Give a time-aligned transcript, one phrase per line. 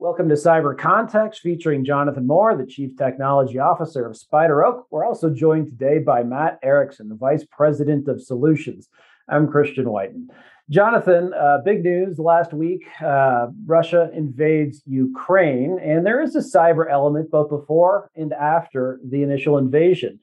[0.00, 4.84] Welcome to Cyber Context featuring Jonathan Moore, the Chief Technology Officer of SpiderOak.
[4.90, 8.88] We're also joined today by Matt Erickson, the Vice President of Solutions.
[9.28, 10.30] I'm Christian Whiton.
[10.70, 16.90] Jonathan, uh, big news last week uh, Russia invades Ukraine, and there is a cyber
[16.90, 20.18] element both before and after the initial invasion.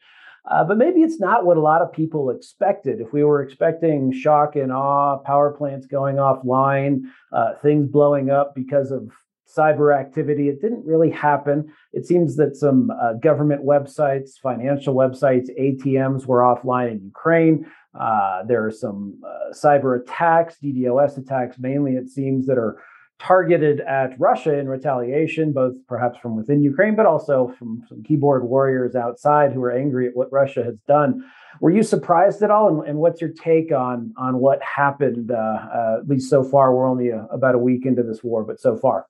[0.50, 3.00] Uh, but maybe it's not what a lot of people expected.
[3.00, 7.02] If we were expecting shock and awe, power plants going offline,
[7.32, 9.12] uh, things blowing up because of
[9.56, 10.50] cyber activity.
[10.50, 11.72] It didn't really happen.
[11.94, 17.66] It seems that some uh, government websites, financial websites, ATMs were offline in Ukraine.
[17.98, 22.82] Uh, there are some uh, cyber attacks, DDoS attacks, mainly, it seems, that are
[23.20, 28.44] targeted at Russia in retaliation, both perhaps from within Ukraine, but also from some keyboard
[28.44, 31.24] warriors outside who are angry at what Russia has done.
[31.60, 32.68] Were you surprised at all?
[32.68, 35.32] And, and what's your take on on what happened?
[35.32, 38.44] Uh, uh, at least so far, we're only a, about a week into this war,
[38.44, 39.08] but so far.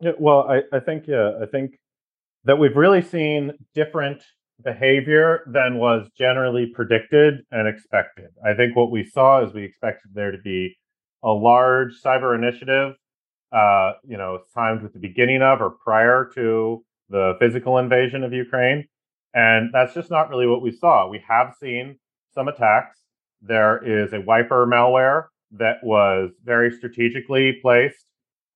[0.00, 1.72] Yeah, well, I, I think yeah, I think
[2.44, 4.22] that we've really seen different
[4.64, 8.28] behavior than was generally predicted and expected.
[8.44, 10.76] I think what we saw is we expected there to be
[11.22, 12.94] a large cyber initiative,
[13.52, 18.32] uh, you know, timed with the beginning of or prior to the physical invasion of
[18.32, 18.84] Ukraine.
[19.34, 21.08] And that's just not really what we saw.
[21.08, 21.98] We have seen
[22.34, 22.98] some attacks.
[23.42, 28.04] There is a wiper malware that was very strategically placed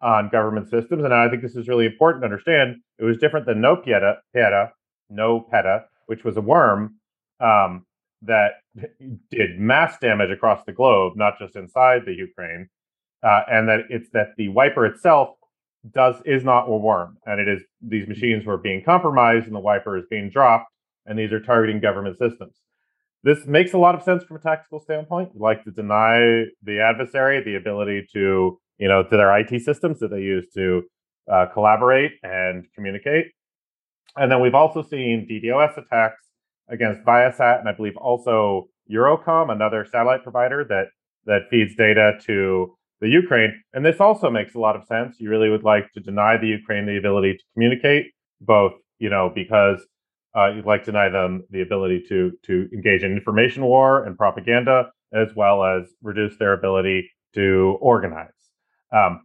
[0.02, 1.04] on government systems.
[1.04, 2.76] And I think this is really important to understand.
[2.98, 4.70] It was different than NotPetya
[5.10, 6.96] no PETA, which was a worm
[7.40, 7.84] um,
[8.22, 8.52] that
[9.30, 12.68] did mass damage across the globe, not just inside the Ukraine.
[13.22, 15.36] Uh, and that it's that the wiper itself
[15.88, 19.60] does is not a worm, and it is these machines were being compromised, and the
[19.60, 20.72] wiper is being dropped,
[21.06, 22.54] and these are targeting government systems.
[23.22, 25.36] This makes a lot of sense from a tactical standpoint.
[25.36, 30.10] Like to deny the adversary the ability to you know, to their IT systems that
[30.10, 30.82] they use to
[31.32, 33.26] uh, collaborate and communicate.
[34.16, 36.20] And then we've also seen DDoS attacks
[36.68, 40.86] against Viasat and I believe also Eurocom, another satellite provider that
[41.26, 43.52] that feeds data to the Ukraine.
[43.72, 45.20] And this also makes a lot of sense.
[45.20, 48.06] You really would like to deny the Ukraine the ability to communicate,
[48.40, 49.78] both, you know, because
[50.36, 54.18] uh, you'd like to deny them the ability to to engage in information war and
[54.18, 58.41] propaganda, as well as reduce their ability to organize.
[58.92, 59.22] Um,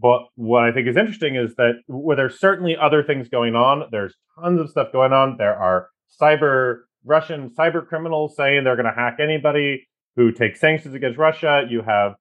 [0.00, 3.84] but what I think is interesting is that where there's certainly other things going on,
[3.90, 5.36] there's tons of stuff going on.
[5.36, 5.88] There are
[6.20, 9.86] cyber Russian cyber criminals saying they're going to hack anybody
[10.16, 11.64] who takes sanctions against Russia.
[11.68, 12.14] You have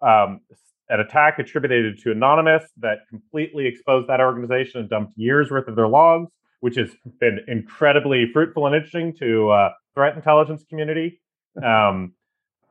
[0.00, 0.40] um,
[0.88, 5.76] an attack attributed to Anonymous that completely exposed that organization and dumped years worth of
[5.76, 6.30] their logs,
[6.60, 11.20] which has been incredibly fruitful and interesting to uh, threat intelligence community.
[11.58, 12.12] Um,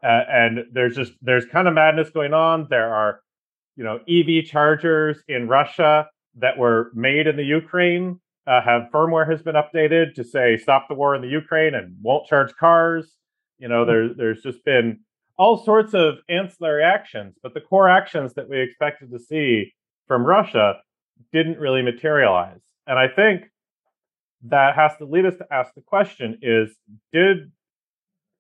[0.02, 2.68] uh, and there's just there's kind of madness going on.
[2.70, 3.20] There are
[3.78, 9.30] you know EV chargers in Russia that were made in the Ukraine uh, have firmware
[9.30, 13.18] has been updated to say stop the war in the Ukraine and won't charge cars.
[13.60, 15.00] You know, there, there's just been
[15.38, 19.74] all sorts of ancillary actions, but the core actions that we expected to see
[20.08, 20.76] from Russia
[21.34, 22.62] didn't really materialize.
[22.88, 23.50] And I think
[24.44, 26.76] that has to lead us to ask the question is
[27.12, 27.52] did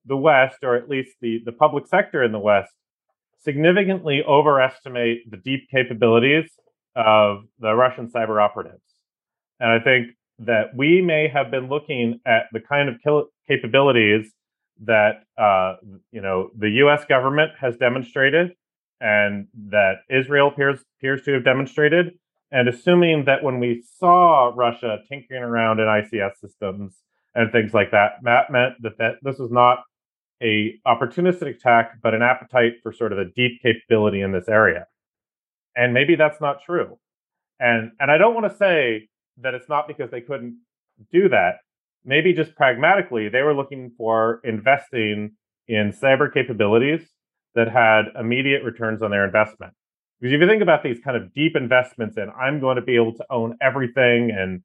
[0.05, 2.71] the West, or at least the, the public sector in the West,
[3.47, 6.49] significantly overestimate the deep capabilities
[6.95, 8.81] of the Russian cyber operatives.
[9.59, 10.07] And I think
[10.39, 12.95] that we may have been looking at the kind of
[13.47, 14.31] capabilities
[14.83, 15.75] that uh,
[16.11, 17.05] you know the U.S.
[17.05, 18.51] government has demonstrated,
[19.01, 22.19] and that Israel appears appears to have demonstrated,
[22.51, 26.93] and assuming that when we saw Russia tinkering around in ICS systems
[27.33, 29.79] and things like that, that meant that, that this was not
[30.41, 34.85] a opportunistic attack, but an appetite for sort of a deep capability in this area.
[35.75, 36.97] And maybe that's not true.
[37.59, 39.09] And and I don't want to say
[39.41, 40.57] that it's not because they couldn't
[41.11, 41.57] do that.
[42.05, 45.31] Maybe just pragmatically, they were looking for investing
[45.67, 47.01] in cyber capabilities
[47.55, 49.73] that had immediate returns on their investment.
[50.19, 52.95] Because if you think about these kind of deep investments in, I'm going to be
[52.95, 54.61] able to own everything and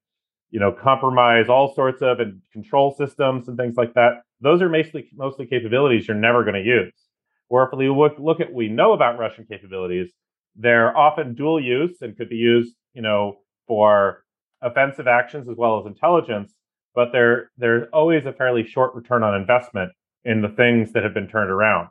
[0.52, 4.68] you know compromise all sorts of and control systems and things like that those are
[4.68, 6.92] mostly mostly capabilities you're never going to use.
[7.48, 10.10] Or if we look, look at we know about Russian capabilities,
[10.56, 14.24] they're often dual use and could be used, you know, for
[14.60, 16.52] offensive actions as well as intelligence.
[16.94, 19.92] But they're there's always a fairly short return on investment
[20.24, 21.88] in the things that have been turned around.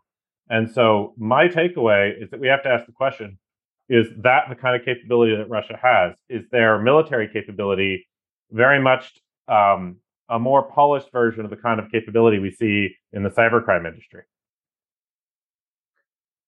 [0.50, 3.40] And so my takeaway is that we have to ask the question:
[3.88, 6.16] Is that the kind of capability that Russia has?
[6.30, 8.06] Is their military capability
[8.51, 9.12] very much
[9.48, 9.98] um,
[10.30, 14.24] a more polished version of the kind of capability we see in the cybercrime industry.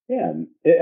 [0.09, 0.33] Yeah,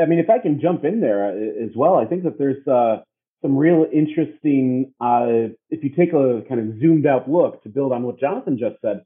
[0.02, 2.68] I mean, if I can jump in there uh, as well, I think that there's
[2.68, 3.04] uh,
[3.42, 4.94] some real interesting.
[5.00, 8.58] Uh, if you take a kind of zoomed out look to build on what Jonathan
[8.58, 9.02] just said,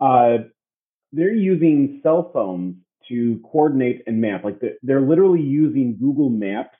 [0.00, 0.44] uh,
[1.12, 2.76] they're using cell phones
[3.08, 4.44] to coordinate and map.
[4.44, 6.78] Like they're, they're literally using Google Maps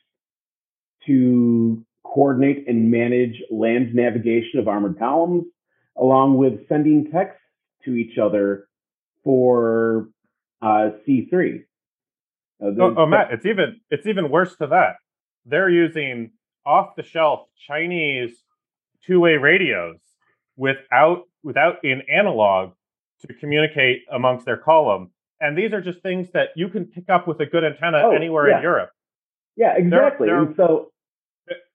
[1.07, 5.45] to coordinate and manage land navigation of armored columns,
[5.97, 7.43] along with sending texts
[7.85, 8.69] to each other
[9.25, 10.09] for
[10.61, 11.65] uh, C3.
[12.63, 14.97] Uh, oh, oh, Matt, it's even it's even worse to that.
[15.47, 16.31] They're using
[16.65, 18.37] off the shelf Chinese
[19.05, 19.97] two way radios
[20.57, 22.73] without without in analog
[23.27, 25.11] to communicate amongst their column.
[25.41, 28.11] And these are just things that you can pick up with a good antenna oh,
[28.13, 28.57] anywhere yeah.
[28.59, 28.91] in Europe.
[29.57, 30.29] Yeah, exactly.
[30.29, 30.92] They're, they're, and so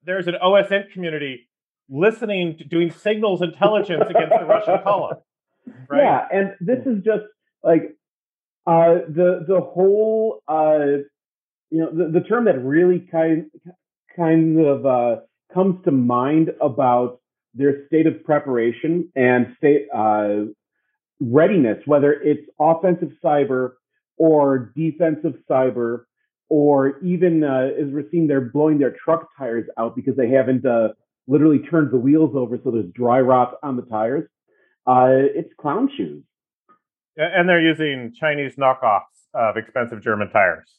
[0.03, 1.47] there's an OSINT community
[1.89, 5.18] listening to doing signals intelligence against the Russian column.
[5.89, 6.03] Right?
[6.03, 7.25] Yeah, and this is just
[7.62, 7.97] like
[8.65, 11.03] uh, the the whole uh,
[11.69, 13.51] you know the, the term that really kind
[14.15, 15.15] kind of uh,
[15.53, 17.19] comes to mind about
[17.53, 20.45] their state of preparation and state uh,
[21.19, 23.71] readiness, whether it's offensive cyber
[24.18, 26.03] or defensive cyber,
[26.50, 30.66] or even uh, as we're seeing, they're blowing their truck tires out because they haven't
[30.66, 30.90] uh,
[31.28, 34.30] literally turned the wheels over, so there's dry rot on the tires.
[34.86, 36.24] Uh, it's clown shoes.
[37.18, 39.02] And they're using Chinese knockoffs
[39.34, 40.70] of expensive German tires.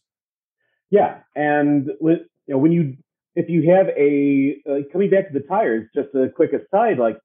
[0.91, 2.97] Yeah, and with, you know, when you
[3.35, 7.19] if you have a uh, coming back to the tires, just a quick aside, like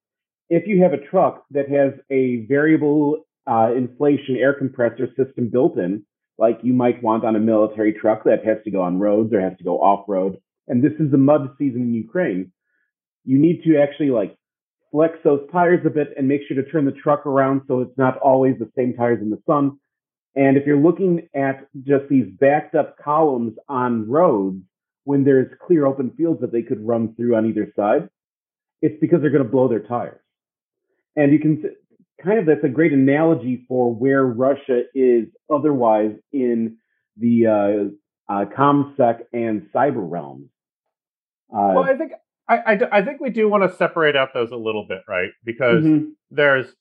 [0.50, 5.78] if you have a truck that has a variable uh, inflation air compressor system built
[5.78, 6.04] in,
[6.38, 9.42] like you might want on a military truck that has to go on roads or
[9.42, 10.38] has to go off road,
[10.68, 12.52] and this is the mud season in Ukraine,
[13.26, 14.36] you need to actually like
[14.92, 17.98] flex those tires a bit and make sure to turn the truck around so it's
[17.98, 19.78] not always the same tires in the sun.
[20.36, 24.62] And if you're looking at just these backed up columns on roads
[25.04, 28.10] when there's clear open fields that they could run through on either side,
[28.82, 30.20] it's because they're going to blow their tires.
[31.16, 31.64] And you can
[32.22, 36.78] kind of that's a great analogy for where Russia is otherwise in
[37.18, 40.50] the uh, uh, ComSec and cyber realms.
[41.54, 42.14] Uh, well, I think
[42.48, 45.30] I, I, I, think we do want to separate out those a little bit, right?
[45.44, 46.10] Because mm-hmm.
[46.32, 46.74] there's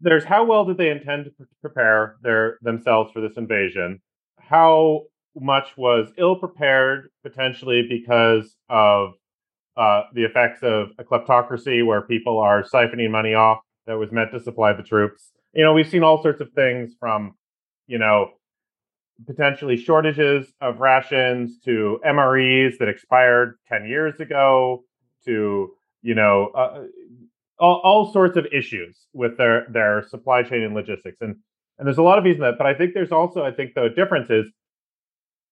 [0.00, 4.00] there's how well did they intend to prepare their themselves for this invasion?
[4.38, 5.04] How
[5.34, 9.14] much was ill prepared potentially because of
[9.76, 14.32] uh, the effects of a kleptocracy where people are siphoning money off that was meant
[14.32, 15.32] to supply the troops.
[15.54, 17.34] You know, we've seen all sorts of things from,
[17.86, 18.30] you know,
[19.26, 24.84] potentially shortages of rations to MREs that expired 10 years ago
[25.24, 25.70] to,
[26.02, 26.84] you know, uh,
[27.58, 31.16] all, all sorts of issues with their, their supply chain and logistics.
[31.20, 31.36] And,
[31.78, 33.88] and there's a lot of reason that, but I think there's also, I think the
[33.94, 34.46] difference is,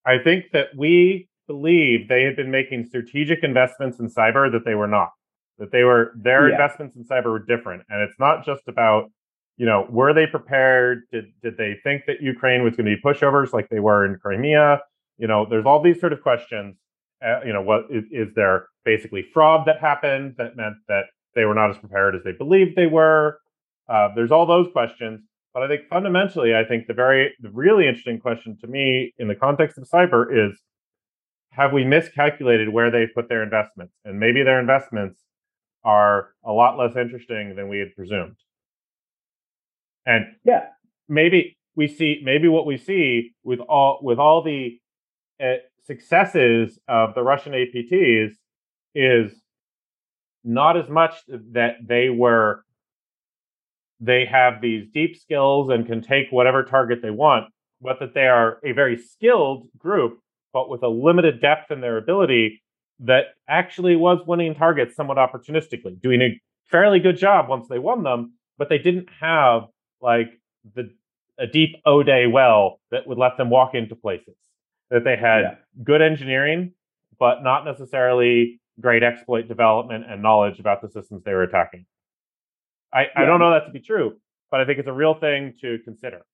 [0.07, 4.75] I think that we believe they had been making strategic investments in cyber that they
[4.75, 5.11] were not.
[5.59, 6.55] That they were their yeah.
[6.55, 9.11] investments in cyber were different, and it's not just about
[9.57, 11.03] you know were they prepared?
[11.13, 14.17] Did did they think that Ukraine was going to be pushovers like they were in
[14.17, 14.81] Crimea?
[15.19, 16.77] You know, there's all these sort of questions.
[17.25, 21.05] Uh, you know, what is, is there basically fraud that happened that meant that
[21.35, 23.39] they were not as prepared as they believed they were?
[23.89, 25.21] Uh, there's all those questions.
[25.53, 29.29] But I think fundamentally, I think the very, the really interesting question to me in
[29.29, 30.61] the context of cyber is
[31.51, 33.95] have we miscalculated where they put their investments?
[34.05, 35.21] And maybe their investments
[35.85, 38.37] are a lot less interesting than we had presumed.
[40.07, 40.67] And yeah,
[41.09, 44.79] maybe we see maybe what we see with all with all the
[45.43, 48.33] uh, successes of the Russian APTs
[48.95, 49.33] is
[50.45, 51.15] not as much
[51.53, 52.65] that they were
[54.01, 57.47] they have these deep skills and can take whatever target they want,
[57.81, 60.19] but that they are a very skilled group
[60.55, 62.63] but with a limited depth in their ability
[63.01, 68.03] that actually was winning targets somewhat opportunistically, doing a fairly good job once they won
[68.03, 69.65] them, but they didn't have
[70.01, 70.41] like
[70.75, 70.91] the
[71.39, 74.37] a deep 0-day well that would let them walk into places.
[74.91, 75.55] That they had yeah.
[75.83, 76.73] good engineering,
[77.19, 81.87] but not necessarily great exploit development and knowledge about the systems they were attacking.
[82.93, 83.23] I, yeah.
[83.23, 84.17] I don't know that to be true,
[84.51, 86.25] but I think it's a real thing to consider.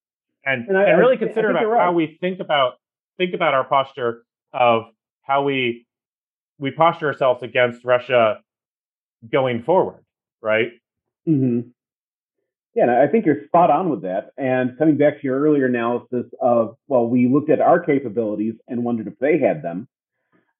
[0.44, 1.80] And, and, I, and really consider about right.
[1.80, 2.74] how we think about
[3.18, 4.84] think about our posture of
[5.22, 5.86] how we
[6.60, 8.40] we posture ourselves against Russia
[9.30, 10.04] going forward,
[10.40, 10.72] right?
[11.26, 11.70] Mm-hmm.
[12.74, 14.30] Yeah, and I think you're spot on with that.
[14.36, 18.84] And coming back to your earlier analysis of, well, we looked at our capabilities and
[18.84, 19.88] wondered if they had them.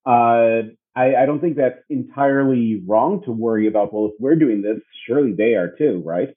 [0.04, 3.92] Uh, I, I, don't think that's entirely wrong to worry about.
[3.92, 6.30] Well, if we're doing this, surely they are too, right?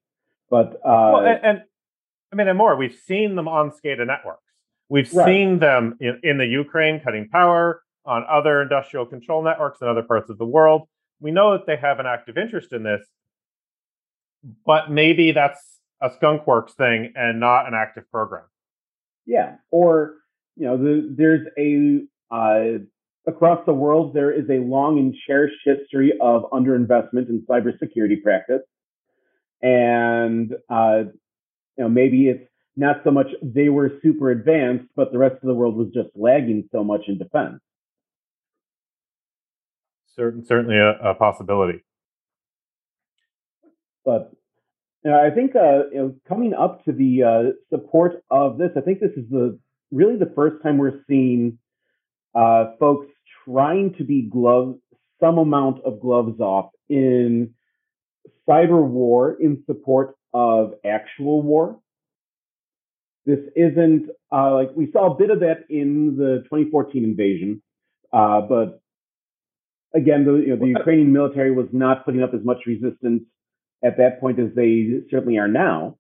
[0.49, 1.61] But uh, well, and, and
[2.31, 2.75] I mean, and more.
[2.75, 4.43] We've seen them on SCADA networks.
[4.89, 5.25] We've right.
[5.25, 7.81] seen them in, in the Ukraine cutting power.
[8.05, 10.87] On other industrial control networks in other parts of the world.
[11.19, 13.01] We know that they have an active interest in this,
[14.65, 18.43] but maybe that's a skunkworks thing and not an active program.
[19.25, 20.15] Yeah, or
[20.55, 22.01] you know, the, there's a
[22.33, 22.79] uh,
[23.25, 28.61] across the world there is a long and cherished history of underinvestment in cybersecurity practice,
[29.61, 31.03] and uh,
[31.77, 35.47] you know maybe it's not so much they were super advanced, but the rest of
[35.47, 37.59] the world was just lagging so much in defense.
[40.15, 41.83] Certain, certainly a, a possibility.
[44.05, 44.31] But
[45.03, 48.71] you know, I think uh, you know, coming up to the uh, support of this,
[48.77, 49.59] I think this is the
[49.91, 51.57] really the first time we're seeing
[52.35, 53.07] uh, folks
[53.45, 54.75] trying to be glove
[55.19, 57.53] some amount of gloves off in
[58.47, 61.79] cyber war in support of actual war.
[63.25, 67.61] This isn't uh, like we saw a bit of that in the 2014 invasion,
[68.11, 68.82] uh, but
[69.93, 73.23] again, the, you know, the Ukrainian military was not putting up as much resistance
[73.83, 75.97] at that point as they certainly are now.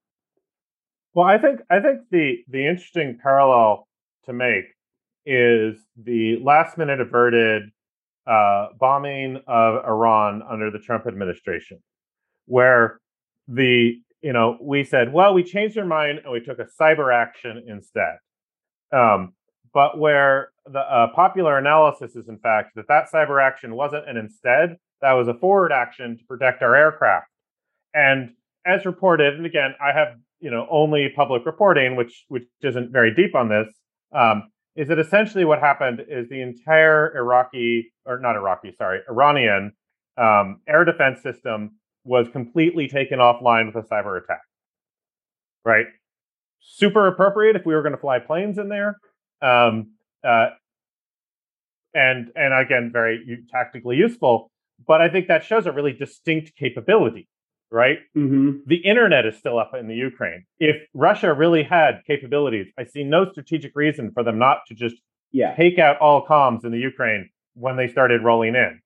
[1.13, 3.87] Well, I think I think the the interesting parallel
[4.25, 4.65] to make
[5.25, 7.63] is the last minute averted
[8.25, 11.79] uh, bombing of Iran under the Trump administration,
[12.45, 12.99] where
[13.47, 17.13] the you know we said, well, we changed our mind and we took a cyber
[17.13, 18.17] action instead.
[18.91, 19.33] Um,
[19.73, 24.17] but where the uh, popular analysis is, in fact, that that cyber action wasn't an
[24.17, 27.27] instead, that was a forward action to protect our aircraft.
[27.93, 28.31] And
[28.65, 33.13] as reported, and again, I have you know only public reporting, which which isn't very
[33.13, 33.67] deep on this.
[34.13, 39.71] Um, is that essentially what happened is the entire Iraqi or not Iraqi, sorry, Iranian
[40.17, 44.41] um, air defense system was completely taken offline with a cyber attack.
[45.65, 45.85] Right,
[46.61, 48.97] super appropriate if we were going to fly planes in there.
[49.43, 49.91] Um,
[50.23, 50.49] uh,
[51.93, 54.49] and and again, very tactically useful.
[54.85, 57.27] But I think that shows a really distinct capability
[57.73, 57.97] right?
[58.15, 58.59] Mm-hmm.
[58.67, 60.45] The internet is still up in the Ukraine.
[60.59, 64.95] If Russia really had capabilities, I see no strategic reason for them not to just
[65.31, 65.55] yeah.
[65.55, 68.79] take out all comms in the Ukraine when they started rolling in.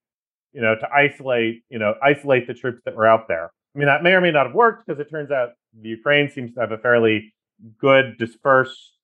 [0.54, 3.52] You know, to isolate, you know, isolate the troops that were out there.
[3.76, 5.50] I mean, that may or may not have worked because it turns out
[5.80, 7.34] the Ukraine seems to have a fairly
[7.80, 8.97] good dispersed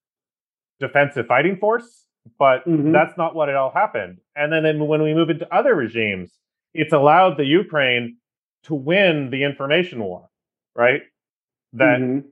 [0.87, 2.05] defensive fighting force,
[2.37, 2.91] but mm-hmm.
[2.91, 4.17] that's not what it all happened.
[4.35, 6.31] And then when we move into other regimes,
[6.73, 8.17] it's allowed the Ukraine
[8.63, 10.29] to win the information war,
[10.75, 11.01] right?
[11.73, 12.27] That mm-hmm.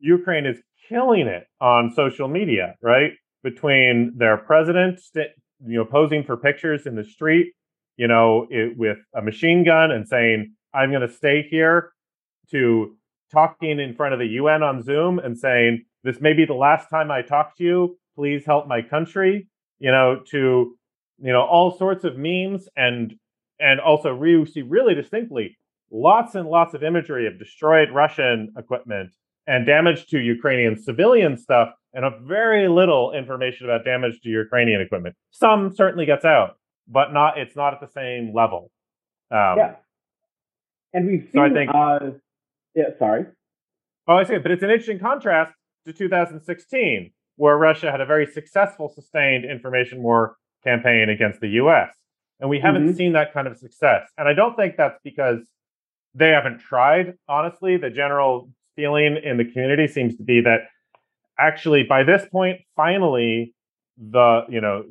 [0.00, 0.58] Ukraine is
[0.88, 3.12] killing it on social media, right?
[3.42, 7.52] Between their president, you know, posing for pictures in the street,
[7.96, 11.92] you know, it, with a machine gun and saying, "I'm going to stay here,"
[12.50, 12.96] to
[13.32, 16.88] talking in front of the UN on Zoom and saying, "This may be the last
[16.90, 17.98] time I talk to you.
[18.14, 20.76] Please help my country." You know, to
[21.18, 23.14] you know all sorts of memes and
[23.60, 25.56] and also we see really distinctly
[25.92, 29.10] lots and lots of imagery of destroyed Russian equipment
[29.46, 34.80] and damage to Ukrainian civilian stuff, and a very little information about damage to Ukrainian
[34.80, 35.16] equipment.
[35.30, 36.56] Some certainly gets out,
[36.88, 37.38] but not.
[37.38, 38.70] It's not at the same level.
[39.30, 39.74] Um, yeah,
[40.92, 41.32] and we've seen.
[41.34, 41.70] So I think.
[41.74, 41.98] Uh,
[42.74, 43.26] yeah, sorry.
[44.08, 44.38] Oh, I see.
[44.38, 45.52] But it's an interesting contrast
[45.86, 51.90] to 2016, where Russia had a very successful, sustained information war campaign against the U.S.
[52.40, 52.96] And we haven't mm-hmm.
[52.96, 54.08] seen that kind of success.
[54.18, 55.38] And I don't think that's because
[56.14, 57.14] they haven't tried.
[57.28, 60.62] Honestly, the general feeling in the community seems to be that
[61.38, 63.54] actually by this point, finally,
[63.96, 64.84] the you know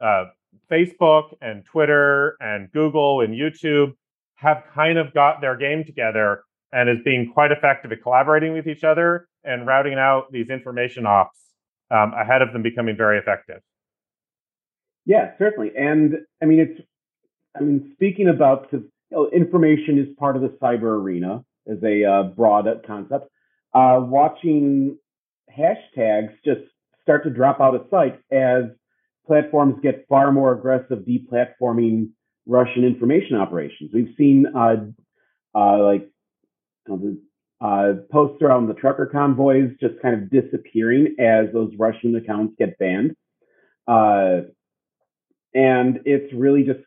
[0.00, 0.24] uh,
[0.70, 3.92] Facebook and Twitter and Google and YouTube
[4.36, 6.42] have kind of got their game together
[6.72, 11.06] and is being quite effective at collaborating with each other and routing out these information
[11.06, 11.38] ops
[11.90, 13.60] um, ahead of them becoming very effective.
[15.06, 15.70] Yeah, certainly.
[15.76, 16.80] And I mean, it's,
[17.56, 22.04] I mean, speaking about, you know, information is part of the cyber arena as a
[22.04, 23.28] uh, broad concept.
[23.74, 24.98] Uh, watching
[25.56, 26.60] hashtags just
[27.02, 28.64] start to drop out of sight as
[29.26, 32.10] platforms get far more aggressive deplatforming
[32.46, 33.90] Russian information operations.
[33.92, 34.76] We've seen uh,
[35.54, 36.08] uh, like
[37.60, 42.78] uh, posts around the trucker convoys just kind of disappearing as those Russian accounts get
[42.78, 43.16] banned.
[43.86, 44.42] Uh,
[45.54, 46.80] and it's really just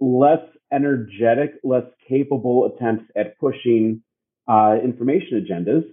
[0.00, 4.02] less energetic, less capable attempts at pushing
[4.46, 5.84] uh, information agendas.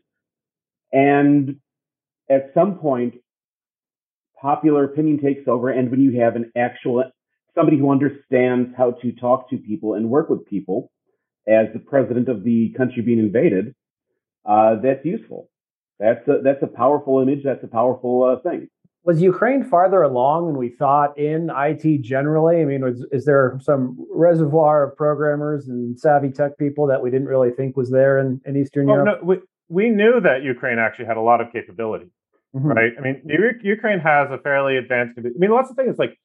[0.93, 1.57] And
[2.29, 3.15] at some point,
[4.39, 5.69] popular opinion takes over.
[5.69, 7.03] And when you have an actual
[7.55, 10.91] somebody who understands how to talk to people and work with people,
[11.47, 13.75] as the president of the country being invaded,
[14.45, 15.49] uh, that's useful.
[15.99, 17.43] That's a, that's a powerful image.
[17.43, 18.67] That's a powerful uh, thing.
[19.05, 22.61] Was Ukraine farther along than we thought in IT generally?
[22.61, 27.11] I mean, was, is there some reservoir of programmers and savvy tech people that we
[27.11, 29.19] didn't really think was there in, in Eastern well, Europe?
[29.21, 29.37] No, we,
[29.69, 32.07] we knew that Ukraine actually had a lot of capability,
[32.55, 32.67] mm-hmm.
[32.67, 32.93] right?
[32.97, 33.21] I mean,
[33.61, 35.19] Ukraine has a fairly advanced.
[35.19, 36.17] I mean, lots of things like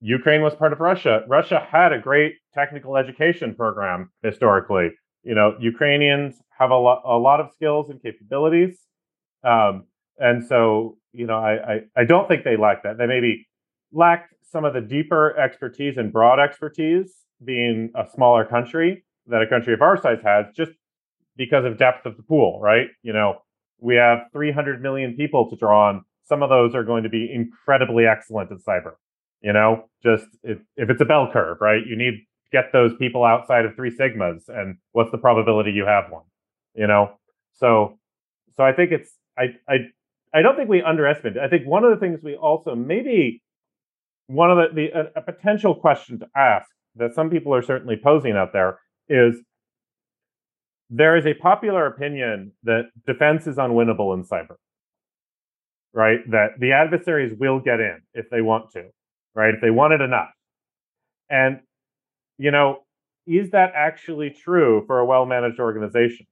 [0.00, 1.22] Ukraine was part of Russia.
[1.28, 4.90] Russia had a great technical education program historically.
[5.24, 8.78] You know, Ukrainians have a lot, a lot of skills and capabilities.
[9.44, 9.84] Um,
[10.18, 12.98] and so, you know, I, I, I don't think they lack that.
[12.98, 13.46] They maybe
[13.92, 17.14] lacked some of the deeper expertise and broad expertise
[17.44, 20.72] being a smaller country that a country of our size has just
[21.36, 22.88] because of depth of the pool, right?
[23.02, 23.38] You know,
[23.80, 26.04] we have 300 million people to draw on.
[26.24, 28.94] Some of those are going to be incredibly excellent at cyber.
[29.40, 31.80] You know, just if, if it's a bell curve, right?
[31.86, 32.18] You need to
[32.52, 36.24] get those people outside of three sigmas, and what's the probability you have one?
[36.74, 37.12] You know,
[37.54, 37.98] so
[38.56, 39.76] so I think it's I I
[40.34, 41.38] I don't think we underestimate.
[41.38, 43.42] I think one of the things we also maybe
[44.26, 47.96] one of the, the a, a potential question to ask that some people are certainly
[47.96, 48.78] posing out there
[49.08, 49.36] is
[50.90, 54.56] there is a popular opinion that defense is unwinnable in cyber
[55.92, 58.88] right that the adversaries will get in if they want to
[59.38, 60.30] right if they want it enough
[61.30, 61.60] and
[62.38, 62.80] you know
[63.26, 66.26] is that actually true for a well managed organization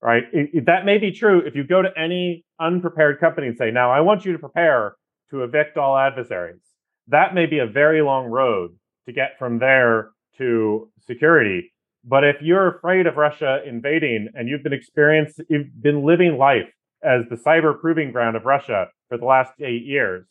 [0.00, 0.24] right?
[0.32, 3.70] It, it, that may be true if you go to any unprepared company and say,
[3.70, 4.94] now I want you to prepare
[5.30, 6.60] to evict all adversaries.
[7.08, 11.72] That may be a very long road to get from there to security.
[12.04, 16.68] But if you're afraid of Russia invading and you've been experienced, you've been living life
[17.02, 20.26] as the cyber proving ground of Russia for the last eight years,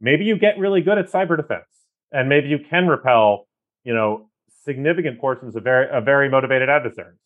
[0.00, 1.66] maybe you get really good at cyber defense
[2.12, 3.46] and maybe you can repel,
[3.84, 4.28] you know,
[4.64, 7.18] significant portions of very, of very motivated adversaries.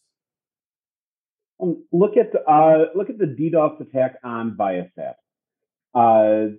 [1.63, 5.15] Um, look at uh, look at the DDoS attack on Viasat.
[5.95, 6.53] Uh,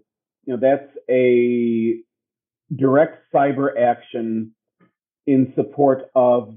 [0.45, 1.95] you know that's a
[2.75, 4.53] direct cyber action
[5.27, 6.55] in support of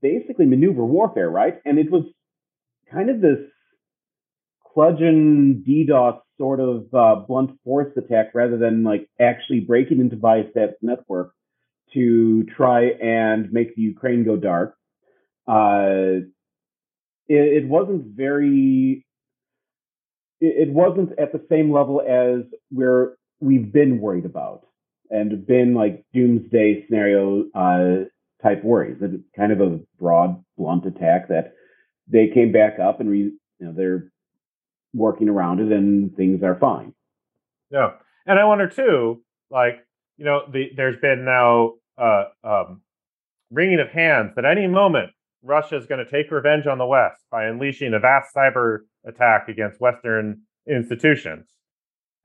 [0.00, 1.54] basically maneuver warfare, right?
[1.64, 2.04] And it was
[2.92, 3.38] kind of this
[4.76, 10.76] Kludgeon DDoS sort of uh, blunt force attack rather than like actually breaking into Viasat's
[10.82, 11.32] network
[11.92, 14.76] to try and make the Ukraine go dark.
[15.46, 16.26] Uh,
[17.28, 19.04] it, it wasn't very
[20.40, 24.66] it, it wasn't at the same level as where we've been worried about
[25.10, 28.04] and been like doomsday scenario uh,
[28.42, 28.98] type worries.
[29.00, 31.54] It's kind of a broad, blunt attack that
[32.08, 34.10] they came back up and re, you know they're
[34.94, 36.94] working around it and things are fine.
[37.70, 37.90] Yeah,
[38.26, 39.84] and I wonder too, like
[40.16, 42.82] you know, the there's been now uh, um,
[43.50, 45.10] wringing of hands that any moment
[45.42, 49.48] Russia is going to take revenge on the West by unleashing a vast cyber attack
[49.48, 51.46] against Western institutions.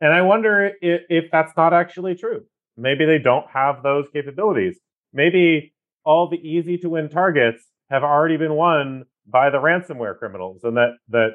[0.02, 2.46] And I wonder if, if, that's not actually true.
[2.78, 4.80] Maybe they don't have those capabilities.
[5.12, 5.74] Maybe
[6.06, 10.78] all the easy to win targets have already been won by the ransomware criminals, and
[10.78, 11.32] that that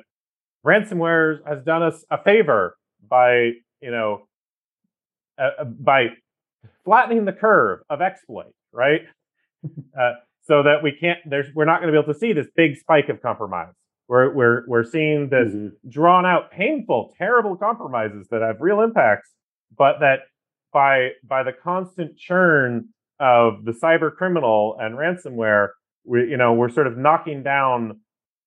[0.65, 2.77] ransomware has done us a favor
[3.09, 4.27] by you know
[5.39, 6.09] uh, uh by
[6.85, 9.03] flattening the curve of exploit, right?
[9.99, 10.13] uh,
[10.47, 12.77] so that we can't there's we're not going to be able to see this big
[12.77, 13.73] spike of compromise
[14.09, 15.69] we're we're we're seeing this mm-hmm.
[15.89, 19.31] drawn out painful terrible compromises that have real impacts
[19.77, 20.21] but that
[20.73, 22.89] by by the constant churn
[23.21, 25.69] of the cyber criminal and ransomware
[26.05, 28.01] we you know we're sort of knocking down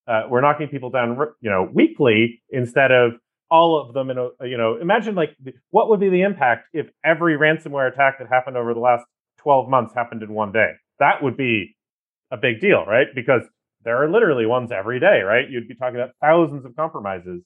[0.08, 3.12] uh, we're knocking people down you know weekly instead of
[3.50, 5.36] all of them in a you know imagine like
[5.70, 9.04] what would be the impact if every ransomware attack that happened over the last
[9.38, 11.76] 12 months happened in one day that would be
[12.30, 13.06] a big deal, right?
[13.14, 13.42] Because
[13.84, 15.48] there are literally ones every day, right?
[15.48, 17.42] You'd be talking about thousands of compromises.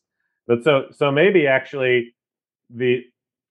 [0.46, 2.14] But so so maybe actually
[2.68, 3.02] the,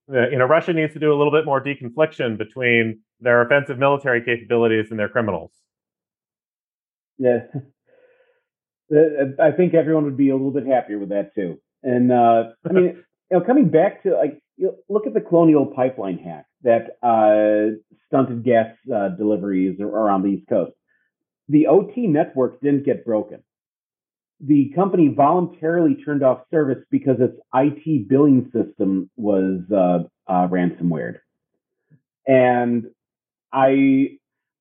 [0.08, 4.24] you know Russia needs to do a little bit more deconfliction between their offensive military
[4.24, 5.52] capabilities and their criminals.
[7.18, 7.40] Yeah,
[8.92, 11.60] I think everyone would be a little bit happier with that too.
[11.84, 12.84] And uh, I mean,
[13.32, 16.98] you know, coming back to like you know, look at the Colonial Pipeline hack that
[17.02, 17.78] uh,
[18.08, 20.74] stunted gas uh, deliveries around the East Coast
[21.52, 23.44] the OT network didn't get broken.
[24.40, 30.00] The company voluntarily turned off service because its IT billing system was uh,
[30.32, 31.20] uh, ransomware.
[32.26, 32.86] And
[33.52, 34.18] I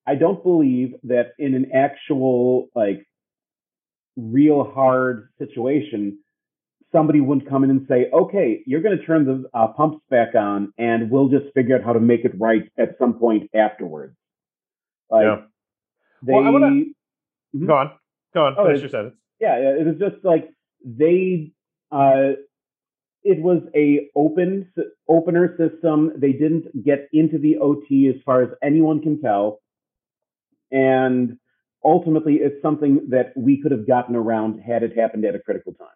[0.06, 3.06] I don't believe that in an actual like
[4.16, 6.18] real hard situation,
[6.92, 10.34] somebody wouldn't come in and say, "Okay, you're going to turn the uh, pumps back
[10.34, 14.16] on, and we'll just figure out how to make it right at some point afterwards."
[15.10, 15.36] Like, yeah.
[16.22, 16.66] They well, wanna...
[16.66, 17.66] mm-hmm.
[17.66, 17.90] go on,
[18.34, 18.54] go on.
[18.58, 19.16] Oh, Finish your sentence.
[19.40, 20.50] Yeah, it was just like
[20.84, 21.52] they
[21.90, 22.36] uh,
[23.22, 24.70] it was a open
[25.08, 26.12] opener system.
[26.16, 29.60] They didn't get into the OT as far as anyone can tell,
[30.70, 31.38] and
[31.84, 35.72] ultimately, it's something that we could have gotten around had it happened at a critical
[35.74, 35.88] time.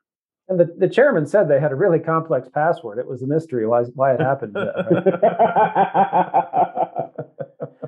[0.49, 2.99] And the, the chairman said they had a really complex password.
[2.99, 4.53] It was a mystery why why it happened.
[4.55, 4.75] but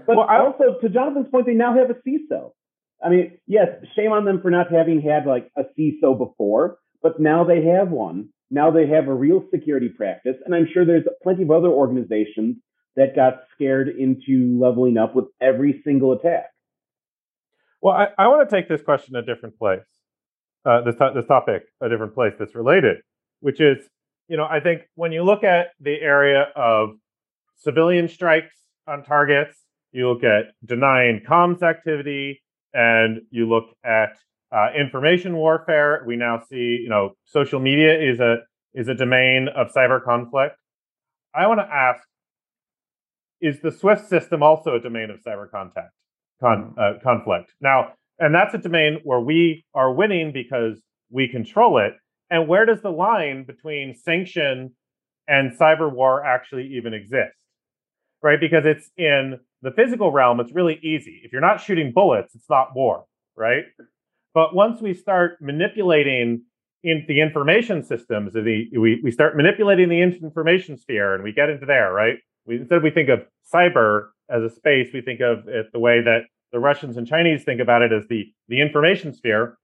[0.08, 2.52] well, also, to Jonathan's point, they now have a CISO.
[3.04, 7.20] I mean, yes, shame on them for not having had like a CISO before, but
[7.20, 8.30] now they have one.
[8.50, 12.56] Now they have a real security practice, and I'm sure there's plenty of other organizations
[12.94, 16.46] that got scared into leveling up with every single attack.
[17.86, 19.86] Well, I, I want to take this question a different place
[20.64, 22.96] uh, this, this topic a different place that's related,
[23.38, 23.78] which is,
[24.26, 26.96] you know, I think when you look at the area of
[27.54, 28.56] civilian strikes
[28.88, 29.56] on targets,
[29.92, 32.42] you look at denying comms activity,
[32.74, 34.18] and you look at
[34.50, 36.02] uh, information warfare.
[36.04, 38.38] We now see, you know, social media is a
[38.74, 40.56] is a domain of cyber conflict.
[41.32, 42.02] I want to ask:
[43.40, 45.92] Is the SWIFT system also a domain of cyber contact
[46.40, 47.52] con, uh, conflict?
[47.60, 51.94] Now, and that's a domain where we are winning because we control it.
[52.30, 54.72] And where does the line between sanction
[55.28, 57.36] and cyber war actually even exist?
[58.22, 58.40] Right?
[58.40, 61.20] Because it's in the physical realm, it's really easy.
[61.24, 63.04] If you're not shooting bullets, it's not war,
[63.36, 63.64] right?
[64.34, 66.42] But once we start manipulating
[66.82, 71.48] in the information systems, the, we, we start manipulating the information sphere and we get
[71.48, 72.18] into there, right?
[72.46, 73.20] We, instead we think of
[73.52, 77.44] cyber as a space, we think of it the way that the Russians and Chinese
[77.44, 79.58] think about it as the, the information sphere.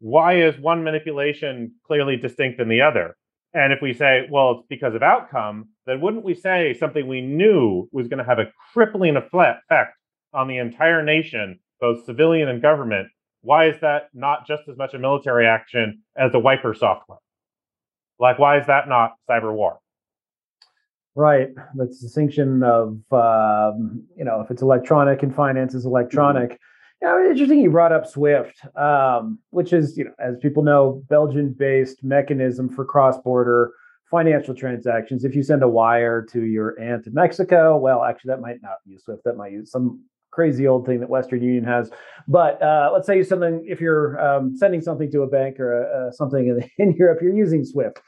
[0.00, 3.16] Why is one manipulation clearly distinct than the other?
[3.54, 7.20] And if we say, well, it's because of outcome, then wouldn't we say something we
[7.20, 9.94] knew was going to have a crippling effect
[10.32, 13.08] on the entire nation, both civilian and government?
[13.42, 17.18] Why is that not just as much a military action as the wiper software?
[18.18, 19.78] Like, why is that not cyber war?
[21.14, 21.48] Right.
[21.74, 26.50] That's the distinction of um, you know if it's electronic and finance is electronic.
[26.50, 26.56] Mm-hmm.
[27.02, 27.60] Yeah, interesting.
[27.60, 32.84] You brought up SWIFT, um, which is you know as people know, Belgian-based mechanism for
[32.84, 33.72] cross-border
[34.10, 35.24] financial transactions.
[35.24, 38.76] If you send a wire to your aunt in Mexico, well, actually that might not
[38.86, 39.24] use SWIFT.
[39.24, 41.90] That might use some crazy old thing that Western Union has.
[42.26, 45.84] But uh, let's say you something if you're um, sending something to a bank or
[45.84, 48.00] uh, something in, in Europe, you're using SWIFT.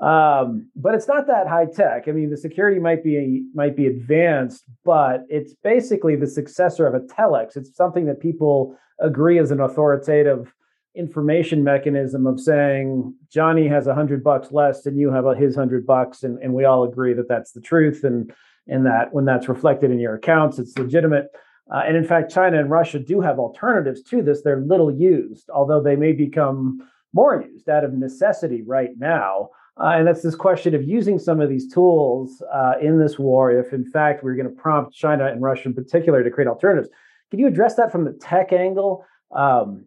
[0.00, 2.06] Um, but it's not that high tech.
[2.06, 6.94] I mean, the security might be might be advanced, but it's basically the successor of
[6.94, 7.56] a telex.
[7.56, 10.52] It's something that people agree is an authoritative
[10.94, 15.84] information mechanism of saying Johnny has a hundred bucks less than you have his hundred
[15.84, 18.32] bucks, and, and we all agree that that's the truth, and
[18.68, 21.28] and that when that's reflected in your accounts, it's legitimate.
[21.74, 24.42] Uh, and in fact, China and Russia do have alternatives to this.
[24.42, 29.50] They're little used, although they may become more used out of necessity right now.
[29.80, 33.52] Uh, and that's this question of using some of these tools uh, in this war,
[33.52, 36.88] if in fact we're going to prompt China and Russia in particular to create alternatives.
[37.30, 39.04] Can you address that from the tech angle?
[39.30, 39.84] Um,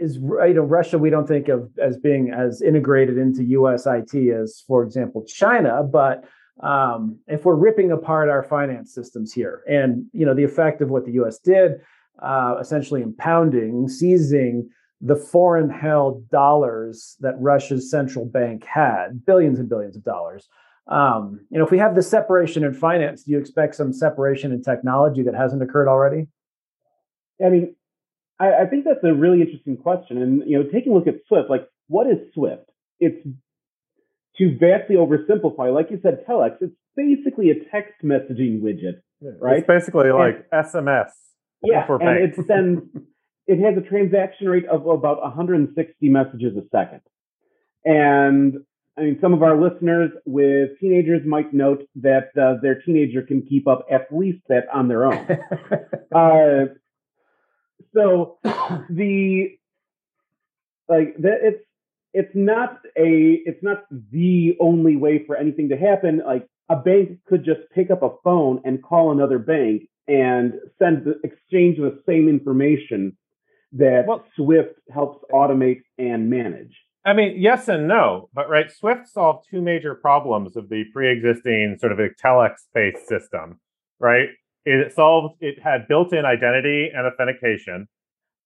[0.00, 3.86] is you know Russia we don't think of as being as integrated into U.S.
[3.86, 6.24] IT as, for example, China, but
[6.60, 10.90] um, if we're ripping apart our finance systems here, and you know the effect of
[10.90, 11.38] what the U.S.
[11.38, 11.80] did,
[12.20, 14.68] uh, essentially impounding, seizing
[15.02, 20.48] the foreign held dollars that Russia's central bank had, billions and billions of dollars.
[20.86, 24.52] Um, you know, if we have the separation in finance, do you expect some separation
[24.52, 26.28] in technology that hasn't occurred already?
[27.44, 27.74] I mean,
[28.38, 30.22] I, I think that's a really interesting question.
[30.22, 32.70] And you know, taking a look at Swift, like what is Swift?
[33.00, 33.26] It's
[34.38, 36.56] to vastly oversimplify, like you said, telex.
[36.60, 39.00] It's basically a text messaging widget,
[39.40, 39.58] right?
[39.58, 41.10] It's basically and, like SMS.
[41.62, 42.38] Yeah, and banks.
[42.38, 42.82] it sends
[43.46, 47.00] it has a transaction rate of about 160 messages a second.
[47.84, 48.58] And
[48.96, 53.42] I mean, some of our listeners with teenagers might note that uh, their teenager can
[53.42, 55.26] keep up at least that on their own.
[56.14, 56.74] uh,
[57.94, 58.38] so
[58.90, 59.56] the
[60.88, 61.64] like that it's
[62.12, 66.22] it's not a it's not the only way for anything to happen.
[66.24, 71.04] Like a bank could just pick up a phone and call another bank and send
[71.04, 73.16] the exchange the same information
[73.72, 76.76] that well, Swift helps automate and manage?
[77.04, 81.78] I mean, yes and no, but right, Swift solved two major problems of the pre-existing
[81.80, 83.58] sort of a telex-based system,
[83.98, 84.28] right?
[84.64, 87.88] It solved it had built-in identity and authentication,